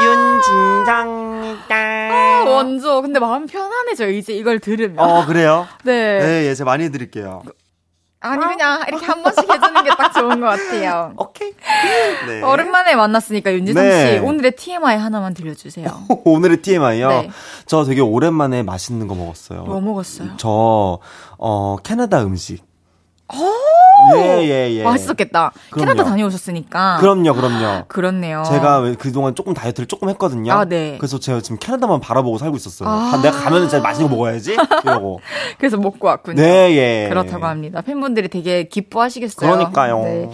[0.05, 1.77] 윤진장입니다.
[1.77, 3.03] 아, 원조.
[3.03, 4.11] 근데 마음 편안해져요.
[4.11, 4.99] 이제 이걸 들으면.
[4.99, 5.67] 어, 그래요?
[5.85, 6.19] 네.
[6.19, 7.43] 네, 예, 제가 많이 해드릴게요.
[8.25, 11.13] 아니 그냥 이렇게 한 번씩 해주는 게 딱 좋은 것 같아요.
[11.19, 11.53] 오케이.
[12.27, 12.43] 네.
[12.43, 14.13] 오랜만에 만났으니까 윤지성 네.
[14.15, 15.87] 씨 오늘의 TMI 하나만 들려주세요.
[16.25, 17.09] 오늘의 TMI요.
[17.09, 17.31] 네.
[17.67, 19.65] 저 되게 오랜만에 맛있는 거 먹었어요.
[19.65, 20.31] 뭐 먹었어요?
[20.37, 20.99] 저,
[21.39, 22.65] 어, 캐나다 음식.
[24.17, 24.83] 예, 예, 예.
[24.83, 25.53] 맛있었겠다.
[25.71, 25.93] 그럼요.
[25.93, 26.99] 캐나다 다녀오셨으니까.
[27.01, 27.85] 그럼요, 그럼요.
[27.89, 28.43] 그렇네요.
[28.47, 30.53] 제가 왜 그동안 조금 다이어트를 조금 했거든요.
[30.53, 30.97] 아, 네.
[30.99, 32.89] 그래서 제가 지금 캐나다만 바라보고 살고 있었어요.
[32.89, 33.13] 아.
[33.15, 34.57] 아, 내가 가면은 진짜 맛있는 거 먹어야지.
[34.85, 35.21] 이러고.
[35.59, 36.41] 그래서 먹고 왔군요.
[36.41, 37.09] 네, 예.
[37.09, 37.81] 그렇다고 합니다.
[37.81, 39.51] 팬분들이 되게 기뻐하시겠어요.
[39.51, 40.03] 그러니까요.
[40.03, 40.31] 네.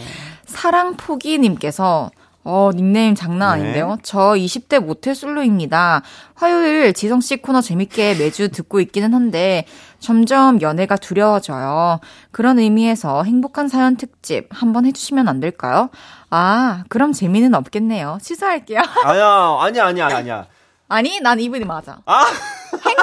[0.46, 2.10] 사랑포기님께서
[2.42, 3.62] 어, 닉네임 장난 네.
[3.62, 3.98] 아닌데요?
[4.02, 6.02] 저 20대 모태솔로입니다.
[6.34, 9.66] 화요일 지성씨 코너 재밌게 매주 듣고 있기는 한데,
[10.00, 12.00] 점점 연애가 두려워져요.
[12.32, 15.90] 그런 의미에서 행복한 사연 특집 한번 해주시면 안 될까요?
[16.30, 18.18] 아, 그럼 재미는 없겠네요.
[18.22, 18.80] 취소할게요.
[19.04, 20.46] 아니야, 아니야, 아니야, 아니야.
[20.88, 21.98] 아니, 난 이분이 맞아.
[22.06, 22.24] 아!
[22.24, 22.96] 행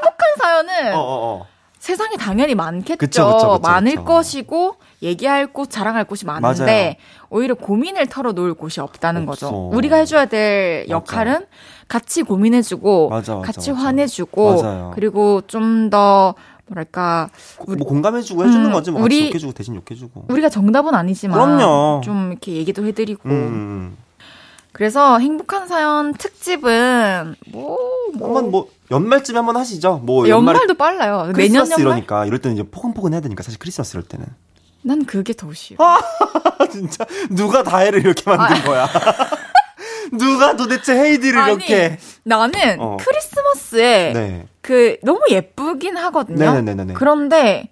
[0.00, 1.46] 복한 사연은 어, 어, 어.
[1.86, 2.96] 세상에 당연히 많겠죠.
[2.98, 3.94] 그쵸, 그쵸, 그쵸, 많을.
[3.94, 6.94] 것이고 얘기할 곳, 자랑할 곳이 많은데 맞아요.
[7.30, 9.46] 오히려 고민을 털어놓을 곳이 없다는 없어.
[9.50, 9.68] 거죠.
[9.72, 10.90] 우리가 해줘야 될 맞아.
[10.90, 11.46] 역할은
[11.86, 13.82] 같이 고민해주고 맞아, 맞아, 같이 맞아.
[13.84, 14.90] 화내주고.
[14.96, 16.34] 그리고 좀더
[16.66, 17.28] 뭐랄까
[17.64, 18.90] 우리- 뭐 공감해주고 해주는 음, 거지.
[18.90, 20.24] 뭐 우리- 욕해주고 대신 욕해주고.
[20.28, 22.00] 우리가 정답은 아니지만 그럼요.
[22.02, 23.96] 좀 이렇게 얘기도 해드리고 음, 음.
[24.76, 27.78] 그래서 행복한 사연 특집은 뭐,
[28.12, 30.02] 뭐 한번 뭐 연말쯤에 한번 하시죠.
[30.04, 31.32] 뭐 연말에 연말 도 빨라요.
[31.34, 31.80] 크리스마스 연말?
[31.80, 34.26] 이러니까 이럴 때는 이제 포근포근 해야 되니까 사실 크리스마스 이럴 때는
[34.82, 35.82] 난 그게 더 싫어.
[35.82, 35.98] 아,
[36.70, 38.86] 진짜 누가 다해를 이렇게 만든 거야?
[40.12, 41.98] 누가 도대체 헤이디를 아니, 이렇게?
[42.24, 42.98] 나는 어.
[43.00, 44.46] 크리스마스에 네.
[44.60, 46.52] 그 너무 예쁘긴 하거든요.
[46.52, 46.92] 네네네네.
[46.92, 47.70] 그런데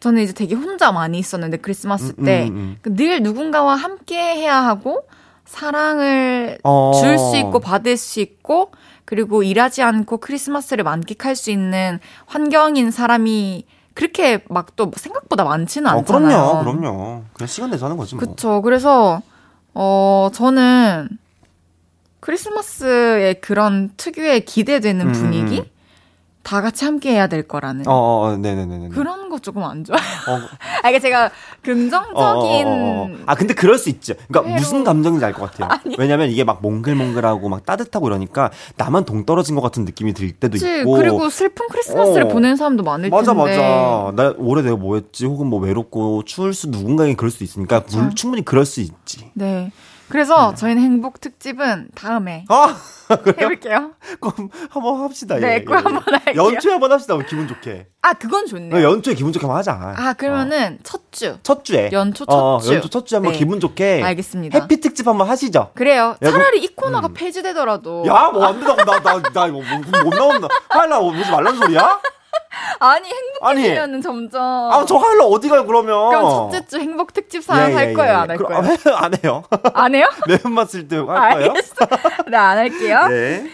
[0.00, 5.06] 저는 이제 되게 혼자 많이 있었는데 크리스마스 음, 때 음, 그늘 누군가와 함께 해야 하고
[5.54, 6.92] 사랑을 어.
[7.00, 8.72] 줄수 있고 받을 수 있고
[9.04, 13.64] 그리고 일하지 않고 크리스마스를 만끽할 수 있는 환경인 사람이
[13.94, 16.62] 그렇게 막 또 생각보다 많지는 어, 않잖아요.
[16.64, 17.22] 그럼요, 그럼요.
[17.32, 18.24] 그냥 시간 내서 하는 거지 뭐.
[18.24, 18.60] 그쵸.
[18.62, 19.22] 그래서,
[19.72, 21.08] 어, 저는
[22.18, 25.60] 크리스마스의 그런 특유의 기대되는 음, 분위기?
[25.60, 25.73] 음.
[26.44, 27.88] 다 같이 함께 해야 될 거라는.
[27.88, 28.90] 어, 어, 어, 네네네네.
[28.90, 29.98] 그런 거 조금 안 좋아요.
[30.28, 30.38] 어,
[30.84, 31.30] 아, 이게 제가 어,
[31.62, 32.14] 긍정적인.
[32.66, 33.16] 어, 어, 어.
[33.26, 34.12] 아, 근데 그럴 수 있죠.
[34.28, 35.80] 그러니까 회로- 무슨 감정인지 알 것 같아요.
[35.98, 40.80] 왜냐면 이게 막 몽글몽글하고 막 따뜻하고 이러니까 나만 동떨어진 것 같은 느낌이 들 때도 그치.
[40.80, 40.92] 있고.
[40.92, 42.28] 그리고 슬픈 크리스마스를 어.
[42.28, 43.56] 보낸 사람도 많을 맞아, 텐데.
[43.56, 44.12] 맞아.
[44.14, 45.24] 나 올해 내가 뭐 했지?
[45.24, 49.30] 혹은 뭐 외롭고 추울 수 누군가에게 그럴 수 있으니까 물, 충분히 그럴 수 있지.
[49.32, 49.72] 네.
[50.14, 52.76] 그래서 저희는 행복 특집은 다음에 아,
[53.36, 53.90] 해볼게요.
[54.20, 55.34] 그럼 한번 합시다.
[55.40, 55.74] 네, 예, 예, 예.
[55.74, 56.34] 한번 할게요.
[56.44, 57.18] 연초에 한번 합시다.
[57.28, 57.88] 기분 좋게.
[58.02, 58.80] 아, 그건 좋네요.
[58.80, 59.94] 연초에 기분 좋게 한번 하자.
[59.96, 61.36] 아, 그러면은 첫 주.
[61.42, 61.90] 첫 주에.
[61.90, 62.74] 연초 첫 어, 주.
[62.74, 63.38] 연초 첫 주에 한번 네.
[63.40, 64.02] 기분 좋게.
[64.04, 64.56] 알겠습니다.
[64.56, 65.72] 해피 특집 한번 하시죠.
[65.74, 66.14] 그래요.
[66.22, 68.04] 야, 차라리 이 코너가 폐지되더라도.
[68.06, 68.84] 야, 뭐 안 된다고.
[68.84, 70.46] 나, 나, 나, 이거 못, 못 나온다.
[70.68, 72.00] 하일라 오지 말라는 소리야?
[72.80, 73.08] 아니.
[73.10, 74.42] 행복해지면은 점점.
[74.42, 76.08] 아, 저 하일라 어디 가요, 그러면?
[76.10, 78.16] 그럼 첫째 주 행복 특집 사연 예, 할 예, 거예요, 예.
[78.16, 78.58] 안 할 거예요?
[78.58, 79.42] 아, 안 해요.
[79.74, 80.08] 안 해요?
[80.28, 81.52] 매운맛 쓸때할 거예요?
[82.28, 83.06] 네, 안 할게요.
[83.08, 83.44] 네.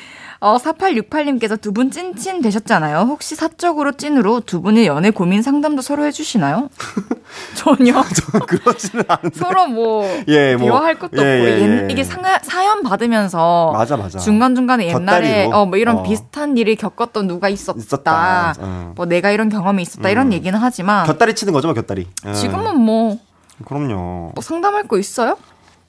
[0.43, 3.01] 어, 4868님께서 두 분 찐친 되셨잖아요.
[3.01, 6.71] 혹시 사적으로 찐으로 두 분의 연애 고민 상담도 서로 해주시나요?
[7.57, 7.93] 전혀.
[7.93, 9.39] 저는 그러지는 않은데.
[9.39, 10.65] 서로 뭐, 예, 뭐.
[10.67, 11.89] 대화할 것도 예, 없고, 예, 옛- 예.
[11.93, 14.19] 이게 상, 사연 받으면서 맞아, 맞아.
[14.19, 15.45] 중간중간에 옛날에.
[15.53, 16.03] 어, 뭐 이런 어.
[16.03, 17.79] 비슷한 일을 겪었던 누가 있었다.
[17.79, 18.55] 있었다.
[18.61, 18.93] 어.
[18.97, 20.09] 뭐 내가 이런 경험이 있었다.
[20.09, 20.33] 이런 음.
[20.33, 22.07] 얘기는 하지만 곁다리 치는 거죠, 뭐, 곁다리.
[22.27, 22.33] 예.
[22.33, 23.19] 지금은 뭐,
[23.67, 24.33] 그럼요.
[24.35, 25.37] 뭐 상담할 거 있어요?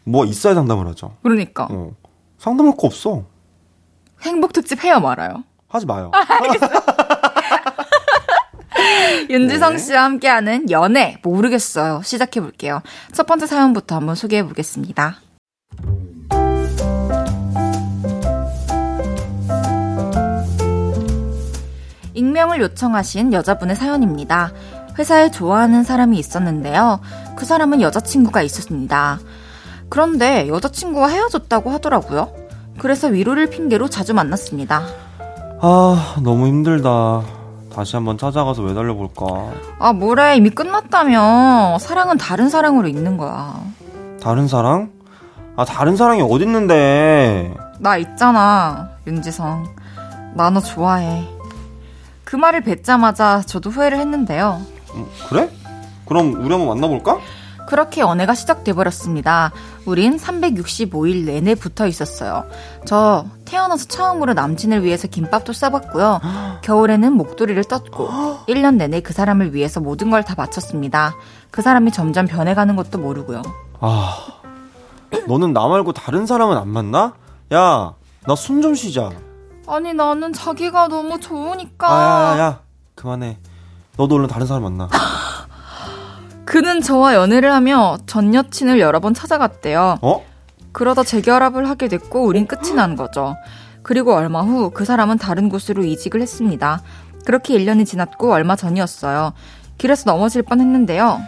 [0.04, 1.14] 뭐 있어야 상담을 하죠.
[1.24, 1.68] 그러니까.
[1.72, 1.92] 어.
[2.38, 3.24] 상담할 거 없어.
[4.22, 5.44] 행복 특집 해요 말아요.
[5.68, 6.12] 하지 마요.
[9.30, 9.78] 윤지성 네.
[9.78, 12.02] 씨와 함께하는 연애 모르겠어요.
[12.04, 12.82] 시작해 볼게요.
[13.14, 15.18] 첫 번째 사연부터 한번 소개해 보겠습니다.
[22.14, 24.52] 익명을 요청하신 여자분의 사연입니다.
[25.00, 27.00] 회사에 좋아하는 사람이 있었는데요.
[27.36, 29.20] 그 사람은 여자친구가 있었습니다.
[29.90, 32.41] 그런데 여자친구와 헤어졌다고 하더라고요.
[32.82, 34.82] 그래서 위로를 핑계로 자주 만났습니다.
[35.62, 37.22] 아, 너무 힘들다.
[37.72, 39.52] 다시 한번 찾아가서 매달려 볼까.
[39.78, 40.36] 아, 뭐래.
[40.36, 41.78] 이미 끝났다며.
[41.80, 43.54] 사랑은 다른 사랑으로 있는 거야.
[44.20, 44.90] 다른 사랑?
[45.56, 47.54] 아, 다른 사랑이 어딨는데.
[47.78, 49.64] 나 있잖아, 윤지성.
[50.34, 51.24] 나 너 좋아해.
[52.24, 54.60] 그 말을 뱉자마자 저도 후회를 했는데요.
[54.96, 55.52] 음, 그래?
[56.08, 57.20] 그럼 우리 한번 만나볼까?
[57.68, 59.52] 그렇게 연애가 시작돼버렸습니다.
[59.86, 62.46] 우린 365일 내내 붙어 있었어요.
[62.86, 66.20] 저 태어나서 처음으로 남친을 위해서 김밥도 싸봤고요.
[66.64, 68.10] 겨울에는 목도리를 떴고
[68.48, 71.16] 1년 내내 그 사람을 위해서 모든 걸 다 바쳤습니다.
[71.50, 73.42] 그 사람이 점점 변해가는 것도 모르고요.
[73.80, 74.16] 아,
[75.28, 77.14] 너는 나 말고 다른 사람은 안 만나?
[77.54, 77.94] 야,
[78.28, 79.10] 나 숨 좀 쉬자.
[79.68, 81.88] 아니 나는 자기가 너무 좋으니까.
[81.90, 82.60] 아, 야, 야, 야,
[82.96, 83.38] 그만해.
[83.98, 84.90] 너도 얼른 다른 사람 만나.
[86.46, 90.00] 그는 저와 연애를 하며 전 여친을 여러 번 찾아갔대요.
[90.02, 90.26] 어?
[90.72, 93.36] 그러다 재결합을 하게 됐고 우린 끝이 난 거죠.
[93.84, 96.82] 그리고 얼마 후 그 사람은 다른 곳으로 이직을 했습니다.
[97.26, 99.34] 그렇게 1년이 지났고 얼마 전이었어요.
[99.78, 101.20] 길에서 넘어질 뻔 했는데요.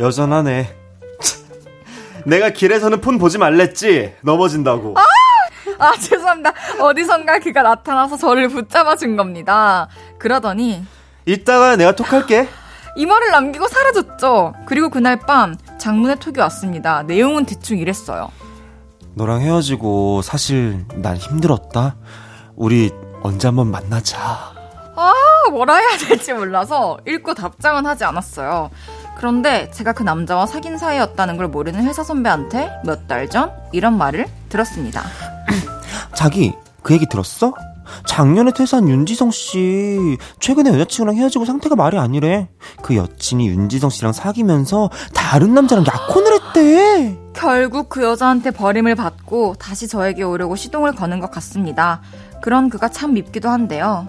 [0.00, 0.74] 여전하네.
[2.26, 4.14] 내가 길에서는 폰 보지 말랬지?
[4.22, 4.94] 넘어진다고.
[5.78, 6.52] 아, 죄송합니다.
[6.80, 9.88] 어디선가 그가 나타나서 저를 붙잡아 준 겁니다.
[10.18, 10.84] 그러더니
[11.26, 12.48] 이따가 내가 톡할게.
[12.96, 14.54] 이 말을 남기고 사라졌죠.
[14.66, 17.02] 그리고 그날 밤 장문의 톡이 왔습니다.
[17.02, 18.30] 내용은 대충 이랬어요.
[19.14, 21.96] 너랑 헤어지고 사실 난 힘들었다.
[22.56, 22.90] 우리
[23.22, 24.18] 언제 한번 만나자.
[24.94, 25.12] 아,
[25.50, 28.70] 뭐라 해야 될지 몰라서 읽고 답장은 하지 않았어요.
[29.16, 34.26] 그런데 제가 그 남자와 사귄 사이였다는 걸 모르는 회사 선배한테 몇 달 전 이런 말을
[34.48, 35.02] 들었습니다.
[36.14, 36.52] 자기,
[36.82, 37.54] 그 얘기 들었어?
[38.06, 42.48] 작년에 퇴사한 윤지성 씨, 최근에 여자친구랑 헤어지고 상태가 말이 아니래.
[42.82, 47.18] 그 여친이 윤지성 씨랑 사귀면서 다른 남자랑 약혼을 했대.
[47.34, 52.00] 결국 그 여자한테 버림을 받고 다시 저에게 오려고 시동을 거는 것 같습니다.
[52.42, 54.06] 그런 그가 참 밉기도 한데요.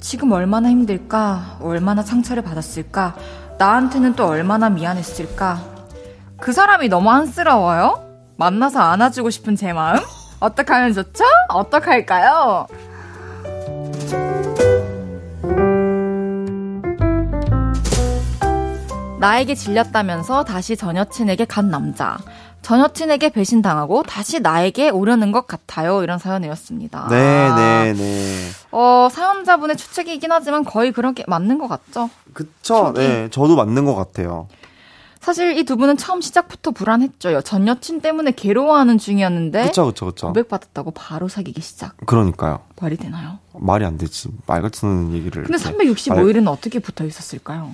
[0.00, 1.58] 지금 얼마나 힘들까?
[1.60, 3.16] 얼마나 상처를 받았을까?
[3.58, 5.60] 나한테는 또 얼마나 미안했을까?
[6.40, 8.04] 그 사람이 너무 안쓰러워요?
[8.36, 9.98] 만나서 안아주고 싶은 제 마음?
[10.38, 11.24] 어떻게 하면 좋죠?
[11.48, 12.68] 어떻게 할까요?
[19.20, 22.18] 나에게 질렸다면서 다시 전 여친에게 간 남자.
[22.62, 26.02] 전 여친에게 배신당하고 다시 나에게 오려는 것 같아요.
[26.02, 27.08] 이런 사연이었습니다.
[27.08, 28.48] 네, 네, 네.
[28.72, 32.10] 어, 사연자분의 추측이긴 하지만 거의 그런 게 맞는 것 같죠?
[32.32, 32.92] 그쵸.
[32.94, 34.48] 네, 저도 맞는 것 같아요.
[35.28, 37.42] 사실 이 두 분은 처음 시작부터 불안했죠.
[37.42, 40.28] 전 여친 때문에 괴로워하는 중이었는데 그쵸, 그쵸, 그쵸.
[40.28, 41.98] 고백받았다고 바로 사귀기 시작.
[42.06, 42.60] 그러니까요.
[42.80, 43.38] 말이 되나요?
[43.52, 44.30] 말이 안 되지.
[44.46, 45.42] 말 같은 얘기를.
[45.44, 47.72] 근데 이렇게 365일은 어떻게 붙어 있었을까요?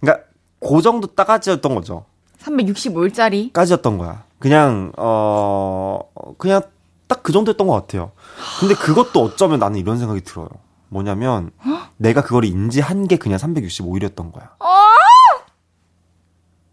[0.00, 0.24] 그러니까
[0.58, 2.06] 그 정도 따가지였던 거죠.
[2.42, 4.24] 365일짜리 까지였던 거야.
[4.40, 6.00] 그냥 어
[6.38, 6.62] 그냥
[7.06, 8.10] 딱 그 정도였던 것 같아요.
[8.58, 10.48] 근데 그것도 어쩌면 나는 이런 생각이 들어요.
[10.88, 11.52] 뭐냐면
[11.98, 14.50] 내가 그걸 인지한 게 그냥 365일이었던 거야.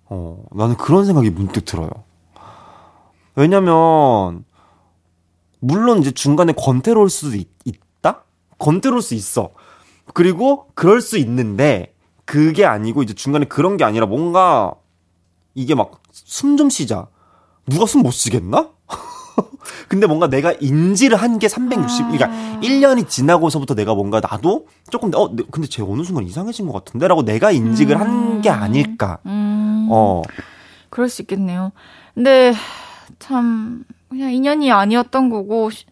[0.10, 1.89] 어 나는 그런 생각이 문득 들어요.
[3.36, 4.43] 왜냐면
[5.60, 8.24] 물론 이제 중간에 권태로울 수도 있, 있다?
[8.58, 9.50] 권태로울 수 있어.
[10.13, 11.93] 그리고 그럴 수 있는데
[12.26, 14.74] 그게 아니고 이제 중간에 그런 게 아니라 뭔가
[15.56, 17.08] 이게 막 숨 좀 쉬자.
[17.67, 18.70] 누가 숨 못 쉬겠나?
[19.88, 22.28] 근데 뭔가 내가 인지를 한 게 360, 그러니까
[22.62, 27.08] 1년이 지나고서부터 내가 뭔가 나도 조금, 어, 내- 근데 쟤 어느 순간 이상해진 것 같은데?
[27.08, 29.20] 라고 내가 인직을 한게 아닐까.
[29.28, 29.46] 음,
[29.89, 30.21] 어,
[30.89, 31.71] 그럴 수 있겠네요.
[32.13, 32.54] 근데
[33.19, 35.86] 참 그냥 인연이 아니었던 거고 시-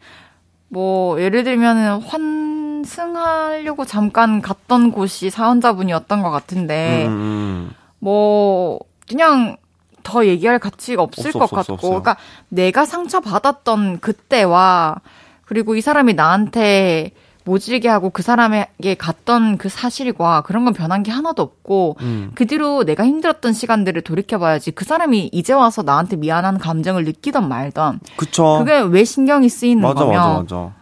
[0.69, 7.71] 뭐 예를 들면은 환승하려고 잠깐 갔던 곳이 사연자분이었던 것 같은데 음, 음.
[7.99, 9.57] 뭐 그냥
[10.03, 12.01] 더 얘기할 가치가 없을 없어, 것 없어, 없어, 같고 없어요.
[12.01, 12.17] 그러니까
[12.49, 14.97] 내가 상처 받았던 그때와
[15.45, 17.11] 그리고 이 사람이 나한테
[17.45, 22.31] 모질게 하고 그 사람에게 갔던 그 사실과 그런 건 변한 게 하나도 없고 음.
[22.35, 27.99] 그 뒤로 내가 힘들었던 시간들을 돌이켜봐야지 그 사람이 이제 와서 나한테 미안한 감정을 느끼던 말던
[28.17, 28.57] 그쵸.
[28.59, 30.73] 그게 왜 신경이 쓰이는 맞아, 거면 맞아, 맞아.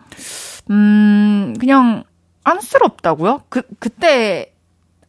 [0.72, 2.06] 음 그냥
[2.46, 3.42] 안쓰럽다고요?
[3.50, 4.53] 그 그때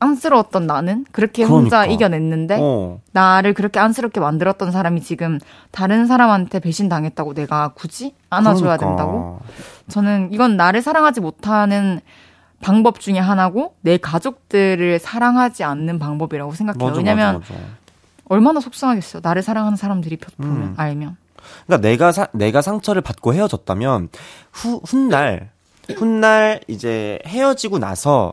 [0.05, 1.93] 안쓰러웠던 나는 그렇게 혼자 그러니까.
[1.95, 5.39] 이겨냈는데 어, 나를 그렇게 안쓰럽게 만들었던 사람이 지금
[5.71, 8.87] 다른 사람한테 배신 당했다고 내가 굳이 안아줘야 그러니까.
[8.87, 9.41] 된다고?
[9.89, 12.01] 저는 이건 나를 사랑하지 못하는
[12.61, 16.89] 방법 중에 하나고 내 가족들을 사랑하지 않는 방법이라고 생각해요.
[16.89, 17.65] 맞아, 왜냐면 맞아, 맞아.
[18.27, 19.21] 얼마나 속상하겠어요.
[19.23, 20.75] 나를 사랑하는 사람들이 펴- 보면 음.
[20.77, 21.17] 알면.
[21.67, 24.09] 그러니까 내가 사, 내가 상처를 받고 헤어졌다면
[24.53, 25.51] 후 훗날
[25.95, 28.33] 훗날 이제 헤어지고 나서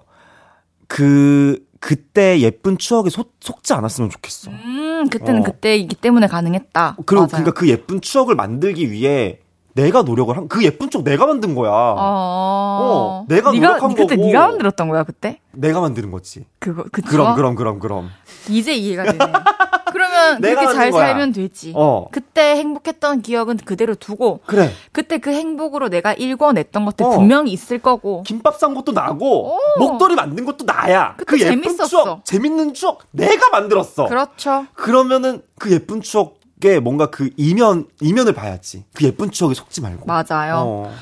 [0.88, 4.52] 그 그때 예쁜 추억에 속, 속지 않았으면 좋겠어.
[4.52, 5.44] 음, 그때는 어.
[5.44, 6.98] 그때이기 때문에 가능했다.
[7.06, 7.28] 그리고 맞아요.
[7.30, 9.40] 그러니까 그 예쁜 추억을 만들기 위해
[9.74, 11.72] 내가 노력을 한 그 예쁜 추억 내가 만든 거야.
[11.72, 14.28] 어, 어, 내가 네가, 노력한 그때 거고.
[14.28, 15.40] 네가 만들었던 거야 그때?
[15.54, 16.46] 내가 만드는 거지.
[16.60, 17.08] 그거 그쵸?
[17.10, 18.10] 그럼 그럼 그럼 그럼.
[18.48, 19.18] 이제 이해가 되네.
[20.12, 21.08] 그러면 내가 그렇게 잘 거야.
[21.08, 21.74] 살면 되지.
[21.76, 22.08] 어.
[22.12, 24.72] 그때 행복했던 기억은 그대로 두고 그래.
[24.92, 27.10] 그때 그 행복으로 내가 읽어냈던 것들 어.
[27.10, 28.24] 분명히 있을 거고.
[28.24, 29.60] 김밥 산 것도 나고 오.
[29.80, 31.16] 목도리 만든 것도 나야.
[31.26, 31.88] 그 예쁜 재밌었어.
[31.88, 34.08] 추억, 재밌는 추억 내가 만들었어.
[34.08, 34.66] 그렇죠.
[34.74, 38.84] 그러면은 그 예쁜 추억에 뭔가 그 이면 이면을 봐야지.
[38.94, 40.06] 그 예쁜 추억에 속지 말고.
[40.06, 40.56] 맞아요.
[40.66, 40.94] 어.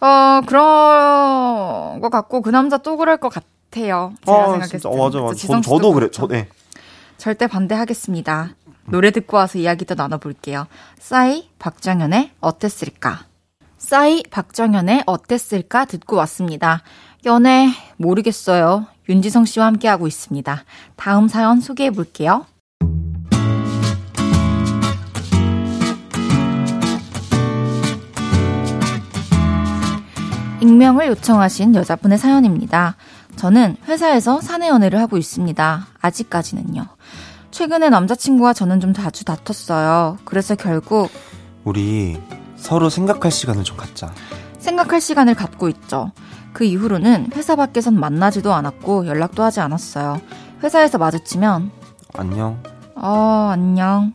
[0.00, 4.12] 어, 그런 거 같고 그 남자 또 그럴 것 같아요.
[4.24, 4.80] 제가 아, 생각했을.
[4.80, 4.88] 때.
[4.88, 5.34] 어, 맞아, 맞아.
[5.34, 6.06] 저, 저도 그래.
[6.08, 6.22] 그렇죠.
[6.22, 6.48] 저, 네.
[7.18, 8.50] 절대 반대하겠습니다.
[8.86, 10.66] 노래 듣고 와서 이야기 더 나눠볼게요.
[10.98, 13.26] 싸이 박정현의 어땠을까?
[13.76, 16.82] 싸이 박정현의 어땠을까 듣고 왔습니다.
[17.26, 18.86] 연애 모르겠어요.
[19.08, 20.64] 윤지성 씨와 함께하고 있습니다.
[20.96, 22.46] 다음 사연 소개해 볼게요.
[30.60, 32.96] 익명을 요청하신 여자분의 사연입니다.
[33.38, 35.86] 저는 회사에서 사내 연애를 하고 있습니다.
[36.00, 36.86] 아직까지는요.
[37.52, 40.18] 최근에 남자친구와 저는 좀 자주 다퉜어요.
[40.24, 41.08] 그래서 결국
[41.64, 42.20] 우리
[42.56, 44.12] 서로 생각할 시간을 좀 갖자.
[44.58, 46.10] 생각할 시간을 갖고 있죠.
[46.52, 50.20] 그 이후로는 회사 밖에선 만나지도 않았고 연락도 하지 않았어요.
[50.64, 51.70] 회사에서 마주치면
[52.14, 52.60] 안녕.
[52.96, 54.14] 어, 안녕.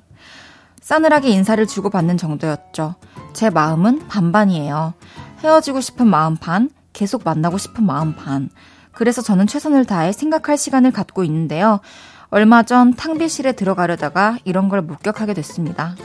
[0.82, 2.96] 싸늘하게 인사를 주고받는 정도였죠.
[3.32, 4.94] 제 마음은 반반이에요.
[5.42, 8.50] 헤어지고 싶은 마음 반, 계속 만나고 싶은 마음 반.
[8.94, 11.80] 그래서 저는 최선을 다해 생각할 시간을 갖고 있는데요.
[12.30, 15.96] 얼마 전 탕비실에 들어가려다가 이런 걸 목격하게 됐습니다.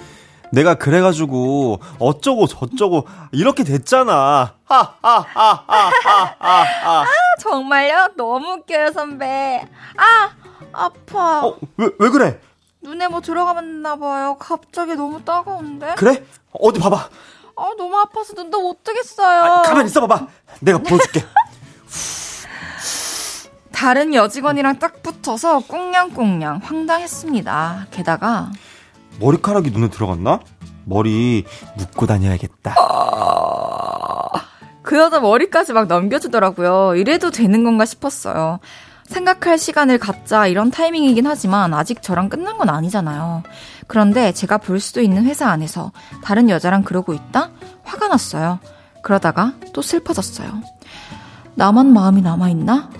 [0.51, 4.55] 내가 그래가지고 어쩌고 저쩌고 이렇게 됐잖아.
[4.65, 5.91] 하하하하하하.
[7.41, 8.13] 정말요?
[8.17, 9.63] 너무 웃겨요, 선배.
[9.97, 10.31] 아,
[10.73, 11.47] 아파.
[11.47, 12.41] 어, 왜, 왜 그래?
[12.81, 14.37] 눈에 뭐 들어가봤나 봐요.
[14.39, 15.95] 갑자기 너무 따가운데?
[15.97, 16.25] 그래?
[16.53, 16.97] 어디 봐봐.
[17.57, 19.43] 아, 너무 아파서 눈도 못 뜨겠어요.
[19.45, 20.27] 아, 가만히 있어 봐봐.
[20.61, 21.25] 내가 보여줄게.
[23.79, 27.87] 다른 여직원이랑 딱 붙어서 꽁냥꽁냥 황당했습니다.
[27.93, 28.51] 게다가
[29.21, 30.41] 머리카락이 눈에 들어갔나?
[30.85, 31.45] 머리
[31.77, 32.75] 묶고 다녀야겠다.
[34.83, 36.97] 그 여자 머리까지 막 넘겨주더라고요.
[36.97, 38.59] 이래도 되는 건가 싶었어요.
[39.05, 43.45] 생각할 시간을 갖자 이런 타이밍이긴 하지만 아직 저랑 끝난 건 아니잖아요.
[43.87, 45.93] 그런데 제가 볼 수도 있는 회사 안에서
[46.25, 47.53] 다른 여자랑 그러고 있다?
[47.85, 48.59] 화가 났어요.
[49.05, 50.51] 그러다가 또 슬퍼졌어요.
[51.55, 52.91] 나만 마음이 남아있나?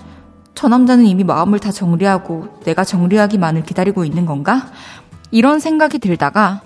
[0.59, 4.67] 저 남자는 이미 마음을 다 정리하고 내가 정리하기만을 기다리고 있는 건가?
[5.31, 6.63] 이런 생각이 들다가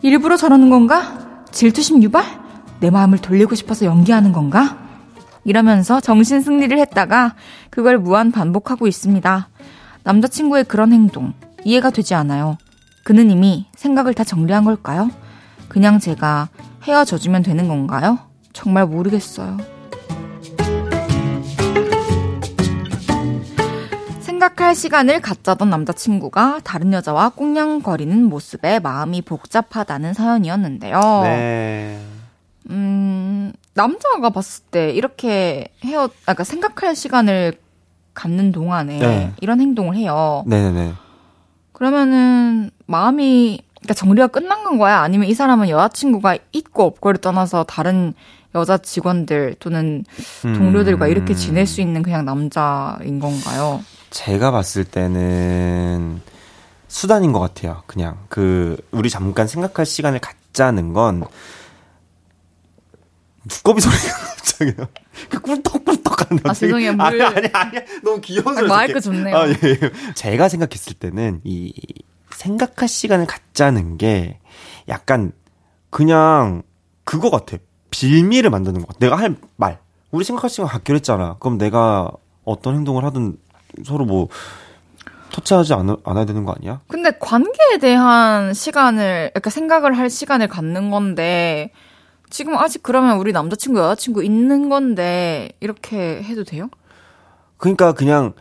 [0.00, 1.44] 일부러 저러는 건가?
[1.50, 2.24] 질투심 유발?
[2.80, 4.78] 내 마음을 돌리고 싶어서 연기하는 건가?
[5.44, 7.34] 이러면서 정신 승리를 했다가
[7.68, 9.46] 그걸 무한 반복하고 있습니다.
[10.04, 11.34] 남자친구의 그런 행동
[11.66, 12.56] 이해가 되지 않아요.
[13.04, 15.10] 그는 이미 생각을 다 정리한 걸까요?
[15.68, 16.48] 그냥 제가
[16.84, 18.20] 헤어져주면 되는 건가요?
[18.54, 19.58] 정말 모르겠어요.
[24.42, 31.00] 생각할 시간을 갖자던 남자친구가 다른 여자와 꽁냥거리는 모습에 마음이 복잡하다는 사연이었는데요.
[31.22, 32.00] 네.
[32.70, 37.54] 음, 남자가 봤을 때 이렇게 헤어, 아까 그러니까 생각할 시간을
[38.14, 39.32] 갖는 동안에 네.
[39.40, 40.42] 이런 행동을 해요.
[40.46, 40.94] 네네네.
[41.72, 44.98] 그러면은 마음이 그러니까 정리가 끝난 건 거야?
[44.98, 48.12] 아니면 이 사람은 여자친구가 있고 없고를 떠나서 다른
[48.54, 50.04] 여자 직원들 또는
[50.42, 51.10] 동료들과 음.
[51.10, 53.82] 이렇게 지낼 수 있는 그냥 남자인 건가요?
[54.10, 56.20] 제가 봤을 때는
[56.88, 57.82] 수단인 것 같아요.
[57.86, 61.24] 그냥 그 우리 잠깐 생각할 시간을 갖자는 건
[63.48, 64.02] 두꺼비 소리가
[64.36, 64.88] 갑자기 나.
[65.30, 66.92] 그 꿀떡꿀떡하는 아, 죄송해요.
[66.92, 68.68] 물- 아니 아니 아니 너무 귀여운 소리.
[68.68, 69.36] 마이크 좋네요.
[69.36, 69.78] 아, 예, 예.
[70.14, 71.72] 제가 생각했을 때는 이
[72.36, 74.38] 생각할 시간을 갖자는 게
[74.88, 75.32] 약간
[75.90, 76.62] 그냥
[77.04, 77.56] 그거 같아.
[77.92, 78.98] 빌미를 만드는 것 같아.
[78.98, 79.78] 내가 할 말.
[80.10, 81.36] 우리 생각할 시간 갖기로 했잖아.
[81.38, 82.10] 그럼 내가
[82.44, 83.36] 어떤 행동을 하든
[83.84, 84.28] 서로 뭐
[85.30, 86.80] 터치하지 않, 않아야 되는 거 아니야?
[86.88, 91.70] 근데 관계에 대한 시간을, 그러니까 생각을 할 시간을 갖는 건데,
[92.28, 96.68] 지금 아직 그러면 우리 남자친구, 여자친구 있는 건데, 이렇게 해도 돼요?
[97.56, 98.32] 그러니까 그냥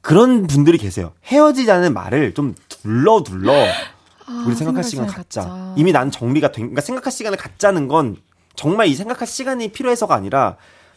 [0.00, 1.12] 그런 분들이 계세요.
[1.26, 3.52] 헤어지자는 말을 좀 둘러 둘러
[4.46, 5.42] 우리 생각할 시간 아, 갖자.
[5.42, 5.74] 갖자.
[5.76, 8.16] 이미 난 정리가 된, 그러니까 생각할 시간을 갖자는 건
[8.54, 10.56] 정말 이 생각할 시간이 필요해서가 아니라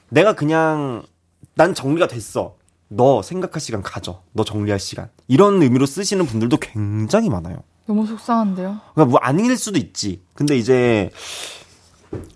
[0.09, 1.03] 내가 그냥
[1.55, 2.55] 난 정리가 됐어.
[2.89, 4.21] 너 생각할 시간 가져.
[4.33, 5.09] 너 정리할 시간.
[5.27, 7.57] 이런 의미로 쓰시는 분들도 굉장히 많아요.
[7.85, 8.79] 너무 속상한데요?
[8.93, 10.21] 그러니까 뭐 아닐 수도 있지.
[10.35, 11.09] 근데 이제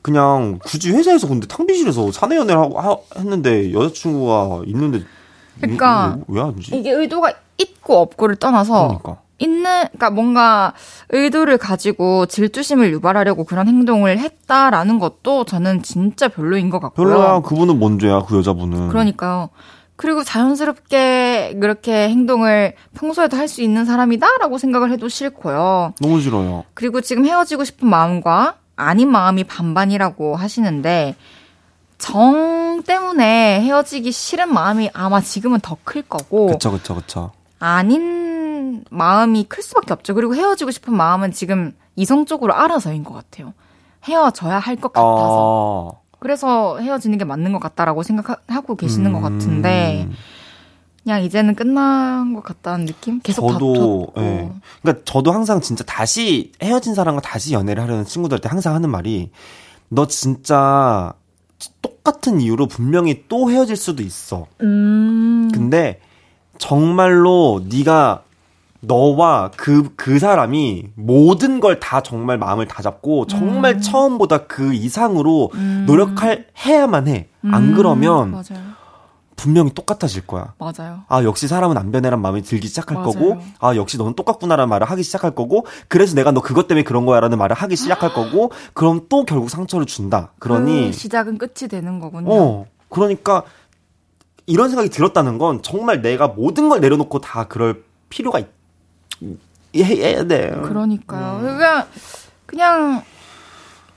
[0.01, 5.03] 그냥 굳이 회사에서 근데 탕비실에서 사내 연애를 하고 하- 했는데 여자친구가 있는데
[5.59, 6.76] 그러니까 왜, 왜 하지?
[6.78, 9.22] 이게 의도가 있고 없고를 떠나서, 그러니까.
[9.40, 10.74] 있는, 그러니까 뭔가
[11.10, 17.08] 의도를 가지고 질투심을 유발하려고 그런 행동을 했다라는 것도 저는 진짜 별로인 것 같고요.
[17.08, 17.40] 별로야.
[17.42, 18.90] 그분은 뭔죄야, 그 여자분은.
[18.90, 19.50] 그러니까요.
[19.96, 25.94] 그리고 자연스럽게 그렇게 행동을 평소에도 할 수 있는 사람이다라고 생각을 해도 싫고요.
[26.02, 26.66] 너무 싫어요.
[26.76, 31.16] 그리고 지금 헤어지고 싶은 마음과 아닌 마음이 반반이라고 하시는데
[31.98, 37.32] 정 때문에 헤어지기 싫은 마음이 아마 지금은 더 클 거고 그쵸, 그쵸, 그쵸.
[37.60, 40.14] 아닌 마음이 클 수밖에 없죠.
[40.14, 43.53] 그리고 헤어지고 싶은 마음은 지금 이성적으로 알아서인 것 같아요.
[44.03, 45.91] 헤어져야 할 것 같아서.
[45.95, 50.14] 아, 그래서 헤어지는 게 맞는 것 같다라고 생각하고 계시는 것 같은데 음,
[51.03, 53.20] 그냥 이제는 끝난 것 같다는 느낌?
[53.22, 54.51] 계속 저도, 다퉜고 예.
[54.82, 59.32] 그러니까 저도 항상 진짜 다시 헤어진 사람과 다시 연애를 하려는 친구들한테 항상 하는 말이
[59.89, 61.14] 너 진짜
[61.82, 64.47] 똑같은 이유로 분명히 또 헤어질 수도 있어.
[64.62, 65.99] 음, 근데
[66.58, 68.22] 정말로 네가
[68.80, 73.82] 너와 그, 그 사람이 모든 걸 다 정말 마음을 다 잡고 정말 음.
[73.82, 75.51] 처음보다 그 이상으로
[75.86, 77.28] 노력할, 해야만 해.
[77.43, 78.78] 안 음, 그러면 맞아요.
[79.36, 80.53] 분명히 똑같아질 거야.
[80.58, 81.01] 맞아요.
[81.08, 83.12] 아, 역시 사람은 안 변해란 마음이 들기 시작할 맞아요.
[83.14, 87.05] 거고, 아, 역시 너는 똑같구나라는 말을 하기 시작할 거고, 그래서 내가 너 그것 때문에 그런
[87.05, 90.32] 거야 라는 말을 하기 시작할 거고, 그럼 또 결국 상처를 준다.
[90.39, 92.34] 그러니, 그 시작은 끝이 되는 거군요.
[92.34, 93.43] 어, 그러니까,
[94.48, 98.48] 이런 생각이 들었다는 건 정말 내가 모든 걸 내려놓고 다 그럴 필요가 있,
[99.76, 100.58] 해야 돼.
[100.64, 101.41] 그러니까요.
[101.41, 101.86] 그냥
[102.45, 103.04] 그냥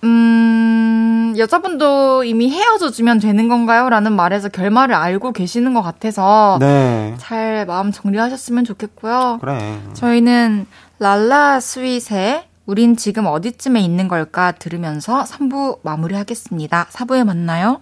[0.03, 3.88] 음 여자분도 이미 헤어져 주면 되는 건가요?
[3.88, 7.14] 라는 말에서 결말을 알고 계시는 것 같아서 네.
[7.18, 9.38] 잘 마음 정리하셨으면 좋겠고요.
[9.40, 9.78] 그래.
[9.94, 10.66] 저희는
[10.98, 16.88] 랄라 스윗의 우린 지금 어디쯤에 있는 걸까 들으면서 3부 마무리하겠습니다.
[16.90, 17.80] 4부에 만나요.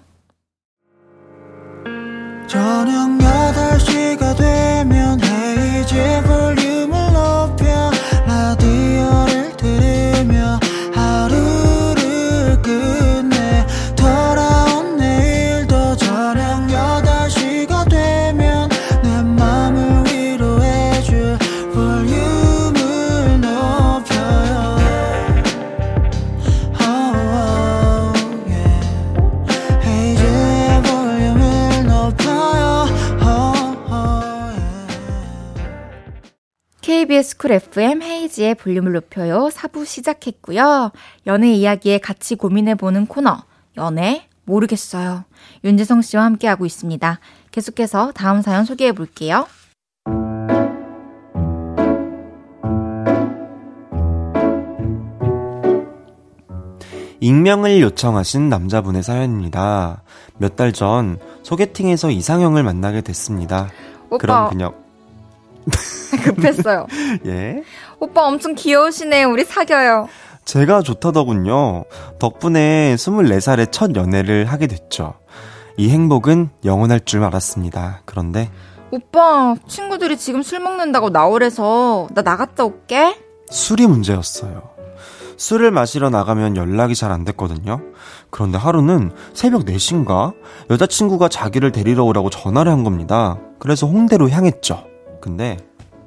[2.49, 7.91] 저녁 8시가 되면 헤이즈 볼륨을 높여
[37.19, 39.49] KBS 쿨 FM 헤이지의 볼륨을 높여요.
[39.53, 40.93] 4부 시작했고요.
[41.27, 43.43] 연애 이야기에 같이 고민해보는 코너,
[43.77, 45.25] 연애 모르겠어요.
[45.65, 47.19] 윤지성 씨와 함께하고 있습니다.
[47.51, 49.47] 계속해서 다음 사연 소개해볼게요.
[57.21, 60.03] 익명을 요청하신 남자분의 사연입니다.
[60.39, 63.69] 몇 달 전 소개팅에서 이상형을 만나게 됐습니다.
[64.09, 64.73] 오빠, 그럼 그냥,
[66.25, 66.87] 급했어요.
[67.27, 67.63] 예.
[68.01, 69.25] 오빠 엄청 귀여우시네.
[69.25, 70.09] 우리 사겨요.
[70.45, 71.85] 제가 좋다더군요.
[72.19, 75.15] 덕분에 24살에 첫 연애를 하게 됐죠.
[75.77, 78.01] 이 행복은 영원할 줄 알았습니다.
[78.07, 78.51] 그런데
[78.91, 83.15] 오빠, 친구들이 지금 술 먹는다고 나오래서 나 나갔다 올게.
[83.51, 84.63] 술이 문제였어요.
[85.37, 87.81] 술을 마시러 나가면 연락이 잘 안 됐거든요.
[88.31, 90.33] 그런데 하루는 새벽 4시인가
[90.71, 93.39] 여자친구가 자기를 데리러 오라고 전화를 한 겁니다.
[93.61, 94.85] 그래서 홍대로 향했죠.
[95.21, 95.57] 근데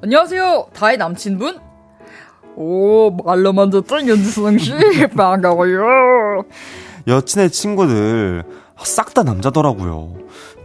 [0.02, 0.66] 안녕하세요.
[0.74, 1.58] 다의 남친분?
[2.56, 4.72] 오, 말로만 듣던 윤지성 씨.
[5.16, 6.42] 반가워요.
[7.06, 8.44] 여친의 친구들
[8.84, 10.14] 싹 다 남자더라고요.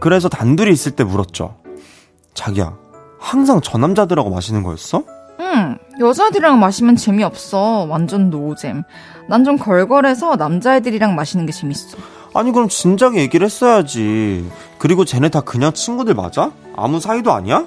[0.00, 1.56] 그래서 단둘이 있을 때 물었죠.
[2.34, 2.76] 자기야,
[3.18, 5.04] 항상 저 남자들하고 마시는 거였어?
[5.40, 7.84] 응, 여자애들이랑 마시면 재미없어.
[7.88, 8.82] 완전 노잼.
[9.28, 11.96] 난 좀 걸걸해서 남자애들이랑 마시는 게 재밌어.
[12.34, 14.48] 아니 그럼 진작에 얘기를 했어야지.
[14.78, 16.50] 그리고 쟤네 다 그냥 친구들 맞아?
[16.76, 17.66] 아무 사이도 아니야?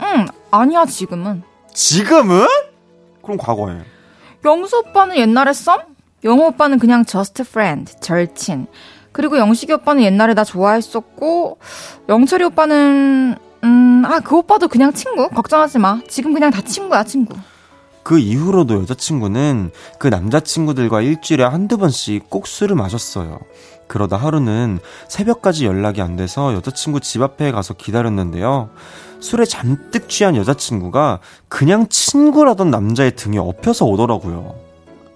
[0.00, 1.42] 응, 아니야, 지금은.
[1.72, 2.46] 지금은?
[3.22, 3.78] 그럼 과거에.
[4.44, 5.80] 영수 오빠는 옛날에 썸?
[6.24, 8.66] 영호 오빠는 그냥 just friend, 절친.
[9.12, 11.58] 그리고 영식이 오빠는 옛날에 나 좋아했었고,
[12.08, 15.28] 영철이 오빠는, 음, 아, 그 오빠도 그냥 친구?
[15.28, 16.00] 걱정하지 마.
[16.08, 17.36] 지금 그냥 다 친구야, 친구.
[18.02, 23.40] 그 이후로도 여자친구는 그 남자친구들과 일주일에 한두 번씩 꼭 술을 마셨어요.
[23.86, 24.78] 그러다 하루는
[25.08, 28.70] 새벽까지 연락이 안 돼서 여자친구 집 앞에 가서 기다렸는데요.
[29.20, 34.54] 술에 잔뜩 취한 여자친구가 그냥 친구라던 남자의 등에 엎혀서 오더라고요.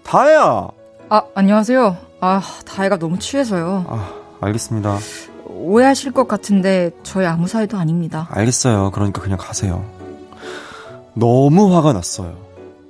[0.04, 0.68] 다혜야!
[1.08, 1.96] 아, 안녕하세요.
[2.20, 3.84] 아, 다혜가 너무 취해서요.
[3.88, 4.98] 아, 알겠습니다.
[5.46, 8.28] 오해하실 것 같은데, 저희 아무 사이도 아닙니다.
[8.30, 8.90] 알겠어요.
[8.92, 9.84] 그러니까 그냥 가세요.
[11.14, 12.36] 너무 화가 났어요.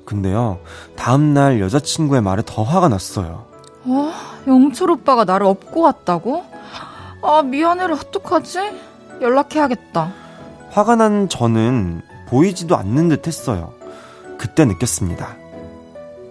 [0.05, 0.59] 근데요,
[0.97, 3.49] 다음날 여자친구의 말에 더 화가 났어요.
[3.85, 4.12] 어,
[4.47, 6.45] 영철 오빠가 나를 업고 왔다고?
[7.22, 8.59] 아, 미안해라, 어떡하지?
[9.20, 10.12] 연락해야겠다.
[10.70, 13.72] 화가 난 저는 보이지도 않는 듯 했어요.
[14.39, 15.37] 그때 느꼈습니다.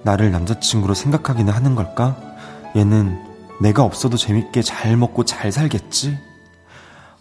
[0.04, 2.16] 나를 남자친구로 생각하기는 하는 걸까?
[2.76, 3.20] 얘는
[3.62, 6.18] 내가 없어도 재밌게 잘 먹고 잘 살겠지?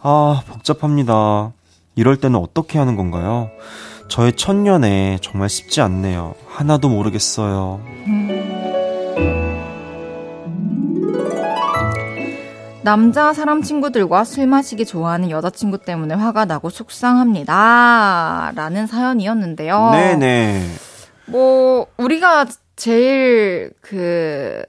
[0.01, 1.53] 아, 복잡합니다.
[1.97, 3.51] 이럴 때는 어떻게 하는 건가요?
[4.09, 6.35] 저의 첫년에 정말 쉽지 않네요.
[6.49, 7.81] 하나도 모르겠어요.
[12.89, 18.53] 남자 사람 친구들과 술 마시기 좋아하는 여자친구 때문에 화가 나고 속상합니다.
[18.55, 19.91] 라는 사연이었는데요.
[19.91, 20.67] 네네.
[21.27, 24.63] 뭐, 우리가 제일 그,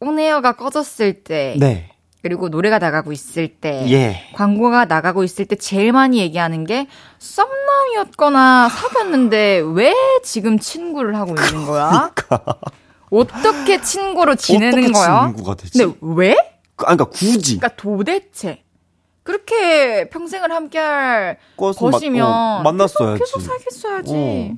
[0.00, 1.90] 온에어가 꺼졌을 때, 네.
[2.22, 4.22] 그리고 노래가 나가고 있을 때, 예.
[4.32, 6.86] 광고가 나가고 있을 때 제일 많이 얘기하는 게
[7.18, 9.92] 썸남이었거나 사귀었는데 왜
[10.24, 12.10] 지금 친구를 하고 있는 거야?
[13.10, 14.98] 어떻게 친구로 지내는 그러니까.
[14.98, 15.26] 어떻게 거야?
[15.26, 15.78] 친구가 되지?
[15.78, 16.55] 근데 왜?
[16.76, 18.62] 그- 아니, 그러니까 굳이 그러니까 도대체
[19.22, 23.18] 그렇게 평생을 함께할 것이면 어, 만났어야지.
[23.18, 24.12] 계속, 계속 사귀었어야지.
[24.14, 24.56] 어.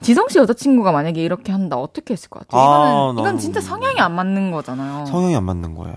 [0.00, 2.60] 지성 씨 여자친구가 만약에 이렇게 한다 어떻게 했을 것 같아요?
[2.62, 5.06] 아, 이거는 이건 나는 진짜 성향이 안 맞는 거잖아요.
[5.06, 5.94] 성향이 안 맞는 거예요.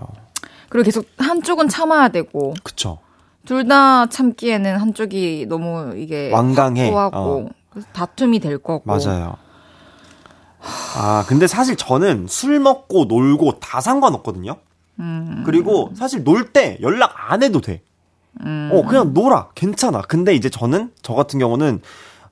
[0.70, 2.98] 그리고 계속 한쪽은 참아야 되고 그쵸.
[3.46, 6.90] 둘 다 참기에는 한쪽이 너무 이게 완강해.
[6.90, 7.80] 확고하고 어.
[7.92, 8.82] 다툼이 될 거고.
[8.84, 9.36] 맞아요.
[10.96, 14.56] 아, 근데 사실 저는 술 먹고 놀고 다 상관없거든요.
[15.00, 15.42] 음.
[15.46, 17.82] 그리고 사실 놀 때 연락 안 해도 돼.
[18.44, 18.70] 음.
[18.72, 19.48] 어, 그냥 놀아.
[19.54, 20.02] 괜찮아.
[20.02, 21.80] 근데 이제 저는, 저 같은 경우는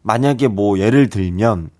[0.02, 1.70] 만약에 뭐 예를 들면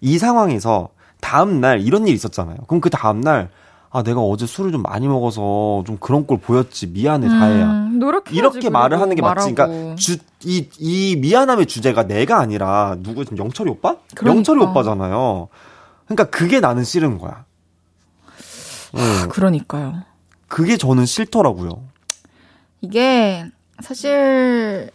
[0.00, 0.90] 이 상황에서
[1.20, 2.56] 다음날 이런 일 있었잖아요.
[2.66, 3.50] 그럼 그 다음날
[3.90, 6.88] 아, 내가 어제 술을 좀 많이 먹어서 좀 그런 걸 보였지.
[6.88, 7.64] 미안해, 다혜야.
[7.70, 9.54] 음, 노력해야지, 이렇게 말을 하는 게 맞지.
[9.54, 9.94] 그러니까.
[9.96, 13.96] 주, 이, 이 미안함의 주제가 내가 아니라 누구, 지금 영철이 오빠?
[14.14, 14.36] 그러니까.
[14.36, 15.48] 영철이 오빠잖아요.
[16.08, 17.44] 그러니까 그게 나는 싫은 거야.
[18.96, 19.28] 응.
[19.28, 20.02] 그러니까요.
[20.48, 21.82] 그게 저는 싫더라고요.
[22.80, 23.44] 이게
[23.80, 24.90] 사실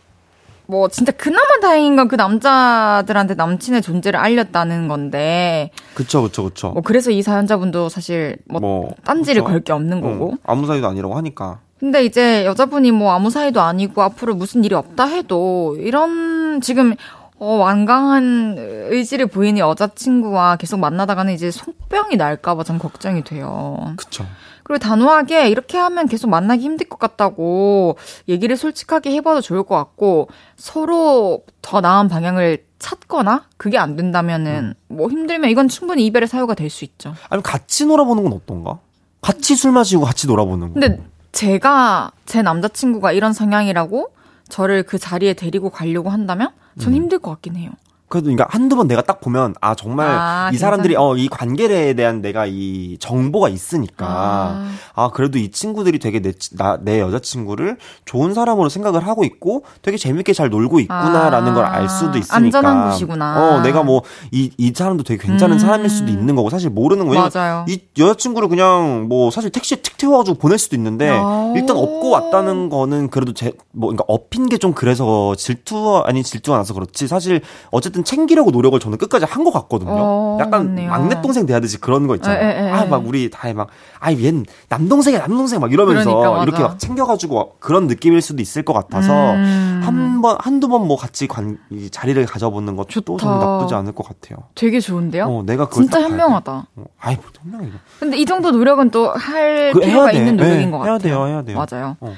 [0.66, 6.70] 뭐 진짜 그나마 다행인 건 그 남자들한테 남친의 존재를 알렸다는 건데 그쵸, 그쵸, 그쵸.
[6.72, 9.44] 뭐 그래서 이 사연자분도 사실 뭐, 뭐, 딴지를.
[9.44, 10.32] 걸 게 없는 거고.
[10.32, 11.60] 응, 아무 사이도 아니라고 하니까.
[11.80, 16.96] 근데 이제 여자분이 뭐 아무 사이도 아니고 앞으로 무슨 일이 없다 해도 이런 지금
[17.40, 23.94] 어, 완강한 의지를 보이는 여자친구와 계속 만나다가는 이제 속병이 날까봐 좀 걱정이 돼요.
[23.98, 24.26] 그쵸.
[24.64, 27.98] 그리고 단호하게 이렇게 하면 계속 만나기 힘들 것 같다고
[28.30, 35.10] 얘기를 솔직하게 해봐도 좋을 것 같고 서로 더 나은 방향을 찾거나 그게 안 된다면은 뭐
[35.10, 37.14] 힘들면 이건 충분히 이별의 사유가 될 수 있죠.
[37.30, 38.80] 아니면 같이 놀아보는 건 어떤가?
[39.22, 40.80] 같이 술 마시고 같이 놀아보는 거.
[40.80, 41.02] 근데
[41.34, 44.14] 제가 제 남자친구가 이런 성향이라고
[44.50, 47.72] 저를 그 자리에 데리고 가려고 한다면 전 힘들 것 같긴 해요.
[48.14, 50.96] 그래도 그러니까 한두 번 내가 딱 보면 아 정말 아, 이 사람들이.
[50.96, 54.72] 어 이 관계에 대한 내가 이 정보가 있으니까 아.
[54.94, 59.98] 아, 그래도 이 친구들이 되게 내, 나, 내 여자친구를 좋은 사람으로 생각을 하고 있고 되게
[59.98, 63.56] 재밌게 잘 놀고 있구나라는 아, 걸알 수도 있으니까 안전한 곳이구나.
[63.58, 64.02] 어 내가 뭐
[64.32, 65.60] 이 이 사람도 되게 괜찮은 음.
[65.60, 67.24] 사람일 수도 있는 거고 사실 모르는 거예요.
[67.68, 71.54] 이 여자친구를 그냥 뭐 사실 택시에 틱 태워가지고 보낼 수도 있는데 오.
[71.56, 76.58] 일단 업고 왔다는 거는 그래도 제 뭐 그러니까 업힌 게 좀 그래서 질투 아니 질투가
[76.58, 77.42] 나서 그렇지 사실
[77.72, 79.92] 어쨌든 챙기려고 노력을 저는 끝까지 한 것 같거든요.
[79.94, 80.90] 어, 약간 맞네요.
[80.90, 82.40] 막내 동생 대하듯이 그런 거 있잖아요.
[82.42, 82.72] 에, 에, 에.
[82.72, 83.68] 아막 우리 다혜 막
[84.00, 86.44] 아이 얜 남동생이야 남동생 막 이러면서 그러니까.
[86.44, 89.82] 이렇게 막 챙겨가지고 그런 느낌일 수도 있을 것 같아서 음.
[89.84, 93.18] 한번 한두 번 뭐 같이 관, 이 자리를 가져보는 것도 좋다.
[93.18, 94.46] 저는 나쁘지 않을 것 같아요.
[94.56, 95.26] 되게 좋은데요?
[95.26, 96.02] 어, 내가 진짜.
[96.02, 96.68] 현명하다.
[96.76, 97.70] 어, 아이 뭐 현명해.
[98.00, 100.18] 근데 이 정도 노력은 또할 그 필요가 해야 돼.
[100.20, 101.00] 있는 노력인 네, 것 해야 같아요.
[101.00, 101.66] 돼요, 해야 돼요.
[101.70, 101.98] 맞아요.
[102.02, 102.14] 어.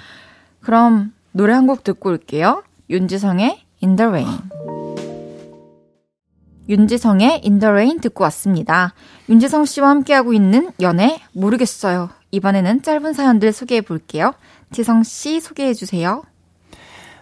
[0.61, 2.63] 그럼 노래 한 곡 듣고 올게요.
[2.89, 4.39] 윤지성의 In the Rain.
[6.67, 8.93] 윤지성의 Rain 듣고 왔습니다.
[9.29, 12.09] 윤지성 씨와 함께하고 있는 연애 모르겠어요.
[12.31, 14.33] 이번에는 짧은 사연들 소개해 볼게요.
[14.71, 16.23] 지성 씨 소개해 주세요.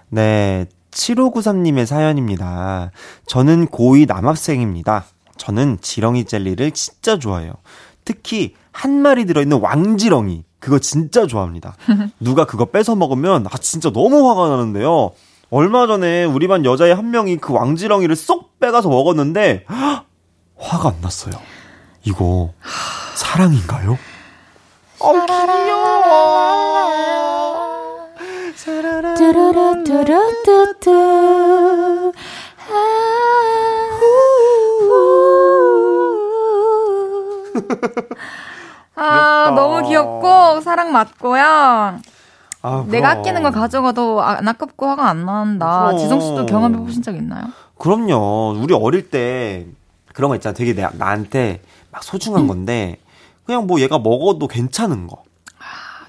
[0.09, 2.91] 네, 7593님의 사연입니다.
[3.25, 5.05] 저는 고2 남학생입니다.
[5.37, 7.53] 저는 지렁이 젤리를 진짜 좋아해요.
[8.05, 10.43] 특히 한 마리 들어있는 왕지렁이.
[10.59, 11.75] 그거 진짜 좋아합니다.
[12.21, 15.11] 누가 그거 뺏어 먹으면 아 진짜 너무 화가 나는데요.
[15.49, 20.05] 얼마 전에 우리 반 여자애 한 명이 그 왕지렁이를 쏙 빼가서 먹었는데 헉,
[20.57, 21.33] 화가 안 났어요.
[22.03, 22.51] 이거
[23.15, 23.97] 사랑인가요?
[24.99, 26.03] 어 귀여워.
[29.17, 30.91] 뚜루루뚜루뚜뚜.
[38.95, 39.51] 아, 귀엽다.
[39.51, 41.99] 너무 귀엽고 사랑 맞고요.
[42.63, 43.19] 아, 내가 그럼.
[43.19, 45.85] 아끼는 거 가져가도 안 아깝고 화가 안 난다.
[45.87, 45.97] 그럼.
[45.99, 47.43] 지성 씨도 경험해 보신 적 있나요?
[47.77, 48.57] 그럼요.
[48.59, 49.67] 우리 어릴 때
[50.13, 50.53] 그런 거 있잖아.
[50.53, 51.61] 되게 내, 나한테
[51.91, 52.03] 막 음.
[52.03, 52.97] 소중한 건데
[53.45, 55.23] 그냥 뭐 얘가 먹어도 괜찮은 거.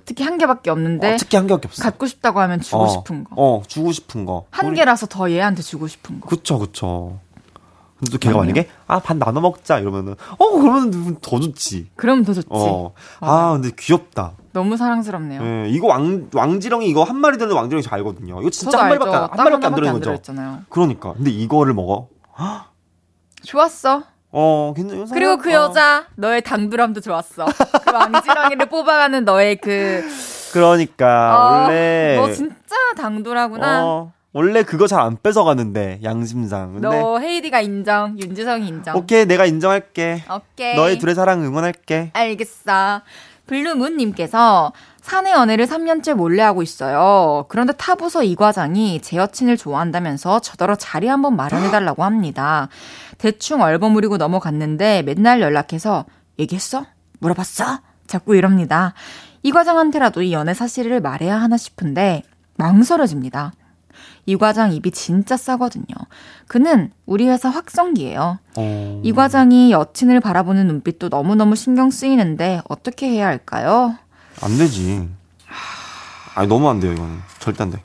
[0.06, 1.82] 특히 한 개밖에 없는데 어, 특히 한 개밖에 없어.
[1.82, 3.30] 갖고 싶다고 하면 주고 어, 싶은 거.
[3.36, 4.44] 어, 주고 싶은 거.
[4.50, 6.28] 한 우리- 개라서 더 얘한테 주고 싶은 거.
[6.28, 7.18] 그쵸, 그쵸.
[7.98, 8.38] 근데 또 걔가.
[8.38, 11.90] 만약에 아 반 나눠 먹자 이러면은 어 그러면 더 좋지.
[11.96, 12.46] 그러면 더 좋지.
[12.50, 12.92] 어.
[13.20, 13.52] 아 맞아요.
[13.62, 14.32] 근데 귀엽다.
[14.54, 15.42] 너무 사랑스럽네요.
[15.42, 18.40] 예, 이거 왕 왕지렁이 이거 한 마리 되는 왕지렁이 저 알거든요.
[18.40, 19.10] 이거 진짜 한 마리밖에.
[19.14, 19.98] 안- 한딱 마리밖에 안안 거죠.
[20.00, 20.60] 들어있잖아요.
[20.70, 22.08] 그러니까 근데 이거를 먹어.
[23.44, 24.02] 좋았어.
[24.36, 25.06] 어, 괜찮.
[25.12, 25.54] 그리고 그 어.
[25.66, 27.44] 여자 너의 당돌함도 좋았어.
[27.46, 30.02] 그 왕지렁이를 뽑아가는 너의 그
[30.52, 33.84] 그러니까 어, 원래 너 진짜 당돌하구나.
[33.84, 36.74] 어, 원래 그거 잘 안 뺏어가는데 양심상.
[36.74, 38.96] 근데 너 헤이디가 인정, 윤지성이 인정.
[38.96, 40.22] 오케이 내가 인정할게.
[40.32, 40.74] 오케이.
[40.76, 42.10] 너의 둘의 사랑 응원할게.
[42.14, 43.02] 알겠어.
[43.46, 47.44] 블루문님께서 사내 연애를 3년째 몰래 하고 있어요.
[47.48, 52.68] 그런데 타부서 이 과장이 제 여친을 좋아한다면서 저더러 자리 한번 마련해달라고 합니다.
[53.18, 56.06] 대충 얼버무리고 넘어갔는데 맨날 연락해서
[56.38, 56.86] 얘기했어?
[57.20, 57.80] 물어봤어?
[58.06, 58.94] 자꾸 이럽니다.
[59.42, 62.22] 이 과장한테라도 이 연애 사실을 말해야 하나 싶은데
[62.56, 63.52] 망설여집니다.
[64.26, 65.84] 이 과장 입이 진짜 싸거든요.
[66.48, 68.38] 그는 우리 회사 확성기예요.
[68.56, 69.00] 어.
[69.04, 73.96] 이 과장이 여친을 바라보는 눈빛도 너무너무 신경 쓰이는데 어떻게 해야 할까요?
[74.40, 75.08] 안 되지.
[76.34, 77.82] 아니 너무 안 돼요 이거는 절대 안 돼.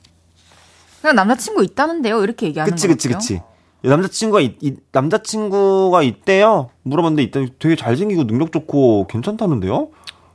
[1.02, 2.24] 그냥 남자친구 있다는데요?
[2.24, 3.20] 이렇게 얘기하는 그치 거 그치 같아요.
[3.20, 3.42] 그치.
[3.82, 6.70] 남자친구가 있, 있- 남자친구가 있대요.
[6.84, 7.54] 물어봤는데 있다.
[7.60, 9.90] 되게 잘생기고 능력 좋고 괜찮다는데요.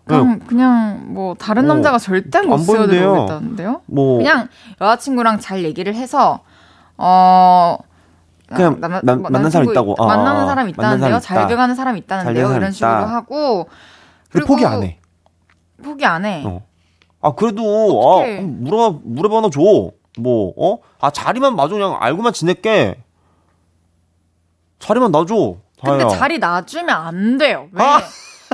[0.07, 2.59] 그냥, 그냥 뭐 다른 어, 남자가 절대 못.
[2.59, 3.83] 쓰여들어오겠다는데요?
[3.87, 4.49] 뭐 그냥
[4.81, 6.41] 여자친구랑 잘 얘기를 해서
[6.99, 7.79] 어
[8.49, 9.95] 그냥 남- 만- 뭐 만난 사람 있다고.
[9.99, 11.19] 어, 만나는 어, 사람 있다는데요.
[11.21, 11.47] 잘.
[11.49, 12.55] 돼가는 사람 잘 있다는데요.
[12.57, 13.07] 이런 식으로 있다.
[13.15, 13.69] 하고
[14.31, 14.99] 그리고 포기 안 해.
[15.83, 16.43] 포기 안 해.
[16.47, 16.63] 어.
[17.23, 17.63] 아 그래도
[17.99, 18.39] 어떡해.
[18.39, 19.61] 아 물어 물어봐나 줘.
[20.19, 20.79] 뭐 어?
[21.01, 23.03] 아 자리만 마저 그냥 알고만 지낼게.
[24.79, 25.57] 자리만 놔줘.
[25.83, 26.09] 근데.
[26.09, 27.69] 자리 놔주면 안 돼요.
[27.73, 27.83] 왜?
[27.83, 28.01] 아.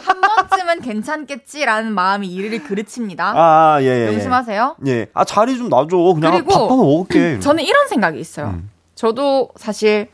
[0.01, 3.33] 한 번쯤은 괜찮겠지라는 마음이 이를 그르칩니다.
[3.37, 4.07] 아, 예, 예.
[4.07, 4.11] 예.
[4.11, 4.77] 명심하세요.
[4.87, 5.07] 예.
[5.15, 5.97] 아, 자리 좀 놔줘.
[6.15, 7.39] 그냥 그리고 밥 한번 먹을게.
[7.41, 8.47] 저는 이런 생각이 있어요.
[8.49, 8.71] 음.
[8.95, 10.09] 저도 사실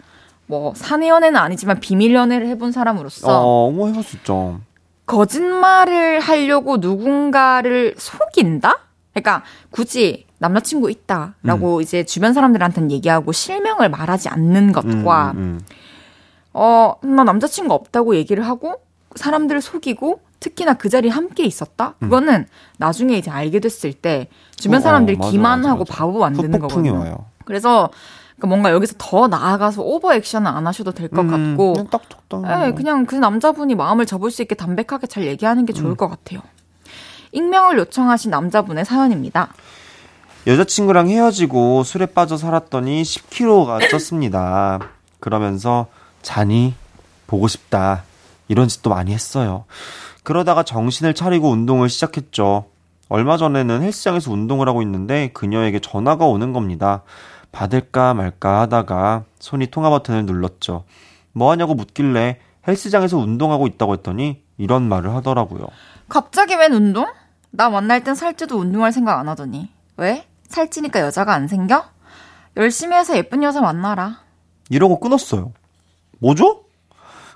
[0.47, 4.61] 뭐 사내 연애는 아니지만 비밀 연애를 해본 사람으로서 어, 뭐 해볼 수 있죠.
[5.07, 8.79] 거짓말을 하려고 누군가를 속인다?
[9.13, 15.61] 그러니까 굳이 남자친구 있다라고 이제 주변 사람들한테는 얘기하고 실명을 말하지 않는 음, 것과 음,
[16.53, 18.81] 어, 나 남자친구 없다고 얘기를 하고
[19.17, 21.95] 사람들을 속이고 특히나 그 자리에 함께 있었다?
[22.01, 22.47] 그거는
[22.79, 24.79] 나중에 이제 알게 됐을 때 주변 음.
[24.79, 25.95] 어, 사람들이 맞아, 기만하고 맞아, 맞아.
[25.95, 27.01] 바보 만드는 후폭풍이 거거든요.
[27.01, 27.25] 와요.
[27.45, 27.91] 그래서
[28.39, 32.67] 그 뭔가 여기서 더 나아가서 오버 액션은 안 하셔도 될것 음, 같고 그냥 딱 적당히.
[32.67, 35.97] 예, 그냥 그 남자분이 마음을 접을 수 있게 담백하게 잘 얘기하는 게 좋을 음.
[35.97, 36.41] 것 같아요.
[37.33, 39.53] 익명을 요청하신 남자분의 사연입니다.
[40.47, 44.81] 여자친구랑 헤어지고 술에 빠져 살았더니 10kg가 쪘습니다.
[45.19, 45.87] 그러면서
[46.23, 46.75] 자니
[47.27, 48.05] 보고 싶다.
[48.49, 49.65] 이런 짓도 많이 했어요.
[50.23, 52.67] 그러다가 정신을 차리고 운동을 시작했죠.
[53.09, 57.03] 얼마 전에는 헬스장에서 운동을 하고 있는데 그녀에게 전화가 오는 겁니다.
[57.53, 60.85] 받을까 말까 하다가 손이 통화 버튼을 눌렀죠.
[61.33, 65.67] 뭐 하냐고 묻길래 헬스장에서 운동하고 있다고 했더니 이런 말을 하더라고요.
[66.09, 67.07] 갑자기 웬 운동?
[67.51, 69.71] 나 만날 땐 살찌도 운동할 생각 안 하더니.
[69.97, 70.27] 왜?
[70.49, 71.85] 살찌니까 여자가 안 생겨?
[72.57, 74.21] 열심히 해서 예쁜 여자 만나라.
[74.69, 75.53] 이러고 끊었어요.
[76.19, 76.66] 뭐죠?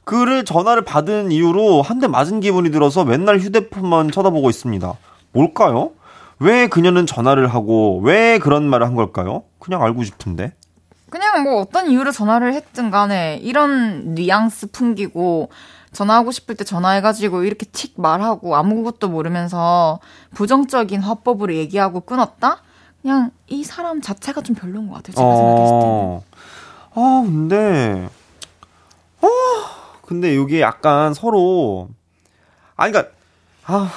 [0.05, 4.95] 그를 전화를 받은 이후로 한 대 맞은 기분이 들어서 맨날 휴대폰만 쳐다보고 있습니다.
[5.33, 5.91] 뭘까요?
[6.39, 9.43] 왜 그녀는 전화를 하고 왜 그런 말을 한 걸까요?
[9.59, 10.55] 그냥 알고 싶은데.
[11.11, 15.51] 그냥 뭐 어떤 이유로 전화를 했든 간에 이런 뉘앙스 풍기고
[15.93, 19.99] 전화하고 싶을 때 전화해가지고 이렇게 틱 말하고 아무것도 모르면서
[20.35, 22.63] 부정적인 화법으로 얘기하고 끊었다?
[23.03, 25.15] 그냥 이 사람 자체가 좀 별로인 것 같아요.
[25.17, 25.83] 제가 생각했을 때는.
[25.83, 26.23] 어.
[26.95, 28.09] 아, 근데
[29.21, 29.27] 어,
[30.11, 31.89] 근데 이게 약간 서로
[32.75, 33.15] 아니 그러니까
[33.67, 33.93] 아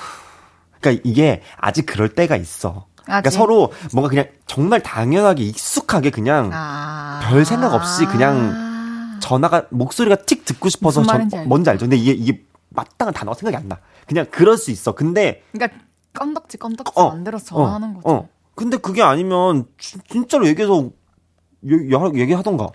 [0.79, 2.85] 그러니까 이게 아직 그럴 때가 있어.
[3.03, 3.35] 그러니까 아직?
[3.35, 7.19] 서로 뭔가 그냥 정말 당연하게 익숙하게 그냥 아.
[7.23, 11.45] 별 생각 없이 그냥 전화가 목소리가 틱 듣고 싶어서 전- 알죠.
[11.45, 11.85] 뭔지 알죠.
[11.85, 13.79] 근데 이게 이게 마땅한 단어가 생각이 안 나.
[14.05, 14.91] 그냥 그럴 수 있어.
[14.91, 15.79] 근데 그러니까
[16.13, 18.07] 건덕지 건덕지 어, 만들어서 전화하는 거죠.
[18.07, 18.29] 어.
[18.53, 20.91] 근데 그게 아니면 진- 진짜로 얘기해서
[21.65, 22.69] 얘- 얘기하던가.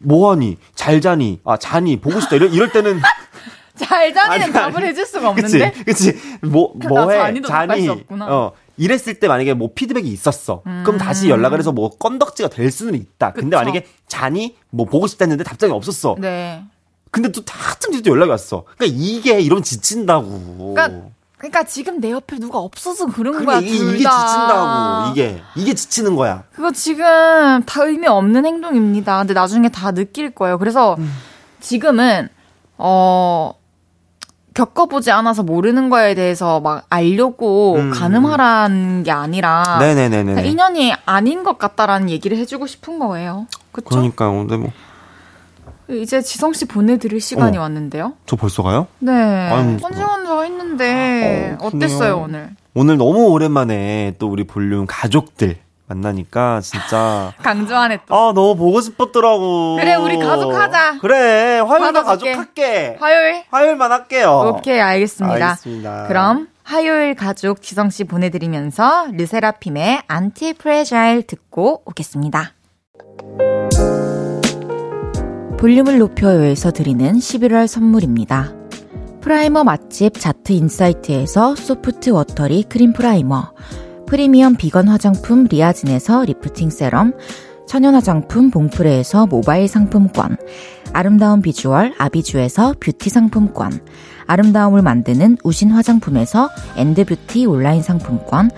[0.00, 0.56] 뭐하니?
[0.74, 1.40] 잘 자니?
[1.44, 2.00] 아 자니?
[2.00, 2.36] 보고 싶다.
[2.36, 3.00] 이럴, 이럴 때는
[3.76, 4.86] 잘 자니는 아니, 답을 아니.
[4.88, 5.84] 해줄 수가 그치 없는데.
[5.84, 7.40] 그치 뭐나 뭐해?
[7.88, 8.26] 없구나.
[8.26, 10.62] 어 이랬을 때 만약에 뭐 피드백이 있었어.
[10.62, 10.98] 그럼 음.
[10.98, 13.32] 다시 연락을 해서 뭐 건덕지가 될 수는 있다.
[13.32, 13.58] 근데 그쵸.
[13.58, 14.56] 만약에 자니?
[14.70, 16.16] 뭐 보고 싶다 했는데 답장이 없었어.
[16.18, 16.62] 네.
[17.10, 18.64] 근데 또 한참 뒤에 또 연락이 왔어.
[18.76, 20.74] 그러니까 이게 이러면 지친다고.
[20.74, 21.08] 그러니까
[21.40, 23.58] 그러니까 지금 내 옆에 누가 없어서 그런 그래, 거야.
[23.60, 24.26] 이게, 둘 이게 다.
[24.26, 25.10] 지친다고.
[25.10, 26.42] 이게 이게 지치는 거야.
[26.52, 29.16] 그거 지금 다 의미 없는 행동입니다.
[29.18, 30.58] 근데 나중에 다 느낄 거예요.
[30.58, 31.10] 그래서 음.
[31.60, 32.28] 지금은
[32.76, 33.54] 어
[34.52, 37.90] 겪어보지 않아서 모르는 거에 대해서 막 알려고 음.
[37.90, 40.46] 가늠하라는 게 아니라 네네네네.
[40.46, 43.46] 인연이 아닌 것 같다라는 얘기를 해주고 싶은 거예요.
[43.72, 43.88] 그쵸?
[43.88, 44.32] 그러니까요.
[44.32, 44.74] 근데 뭐저
[45.90, 47.62] 이제 지성 씨 보내드릴 시간이 어.
[47.62, 48.14] 왔는데요.
[48.38, 48.86] 벌써 가요?
[48.98, 49.12] 네.
[49.12, 52.18] 아유, 헌지원저 했는데 어, 어땠어요.
[52.24, 52.50] 오늘?
[52.74, 58.14] 오늘 너무 오랜만에 또 우리 볼륨 가족들 만나니까 진짜 강조하네 또.
[58.14, 59.76] 아 너무 보고 싶었더라고.
[59.76, 60.98] 그래, 우리 가족 하자.
[61.00, 62.30] 그래 화요일만 받아줄게.
[62.32, 62.96] 가족 할게.
[63.00, 63.42] 화요일?
[63.50, 64.54] 화요일만 할게요.
[64.56, 65.34] 오케이, 알겠습니다.
[65.48, 66.06] 알겠습니다.
[66.06, 72.52] 그럼 화요일 가족 지성 씨 보내드리면서 르세라핌의 ANTIFRAGILE 듣고 오겠습니다.
[75.60, 78.54] 볼륨을 높여요에서 드리는 11월 선물입니다.
[79.20, 83.52] primer 맛집 자트 인사이트에서 soft watery cream primer,
[84.06, 87.12] 프리미엄 비건 화장품 리아진에서 lifting serum,
[87.66, 90.38] 천연 화장품 봉프레에서 모바일 상품권,
[90.94, 93.70] 아름다운 비주얼 아비주에서 뷰티 상품권,
[94.28, 98.50] 아름다움을 만드는 우신 화장품에서 엔드뷰티 온라인 상품권,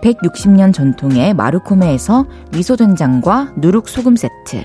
[0.00, 4.64] 160년 전통의 마르코메에서 미소된장과 누룩소금 세트,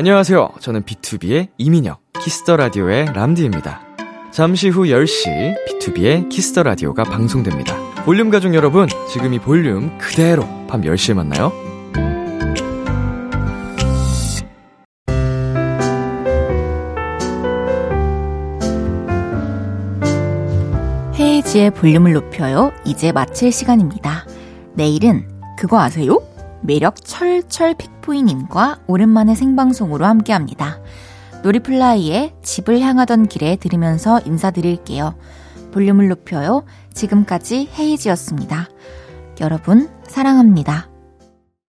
[0.00, 0.52] 안녕하세요.
[0.60, 3.82] 저는 B2B의 이민혁, 키스 더 라디오의 람디입니다.
[4.30, 7.76] 잠시 후 10시 비투비의 키스 더 라디오가 방송됩니다.
[8.06, 11.52] 볼륨 가족 여러분, 지금 이 볼륨 그대로 밤 10시에 만나요.
[21.14, 22.72] 헤이즈의 볼륨을 높여요.
[22.86, 24.24] 이제 마칠 시간입니다.
[24.72, 25.28] 내일은
[25.58, 26.22] 그거 아세요?
[26.62, 30.80] 매력 철철 픽보이님과 오랜만에 생방송으로 함께합니다.
[31.42, 35.14] 놀이플라이의 집을 향하던 길에 들으면서 인사드릴게요.
[35.72, 36.64] 볼륨을 높여요.
[36.92, 38.68] 지금까지 헤이지였습니다.
[39.40, 40.90] 여러분, 사랑합니다.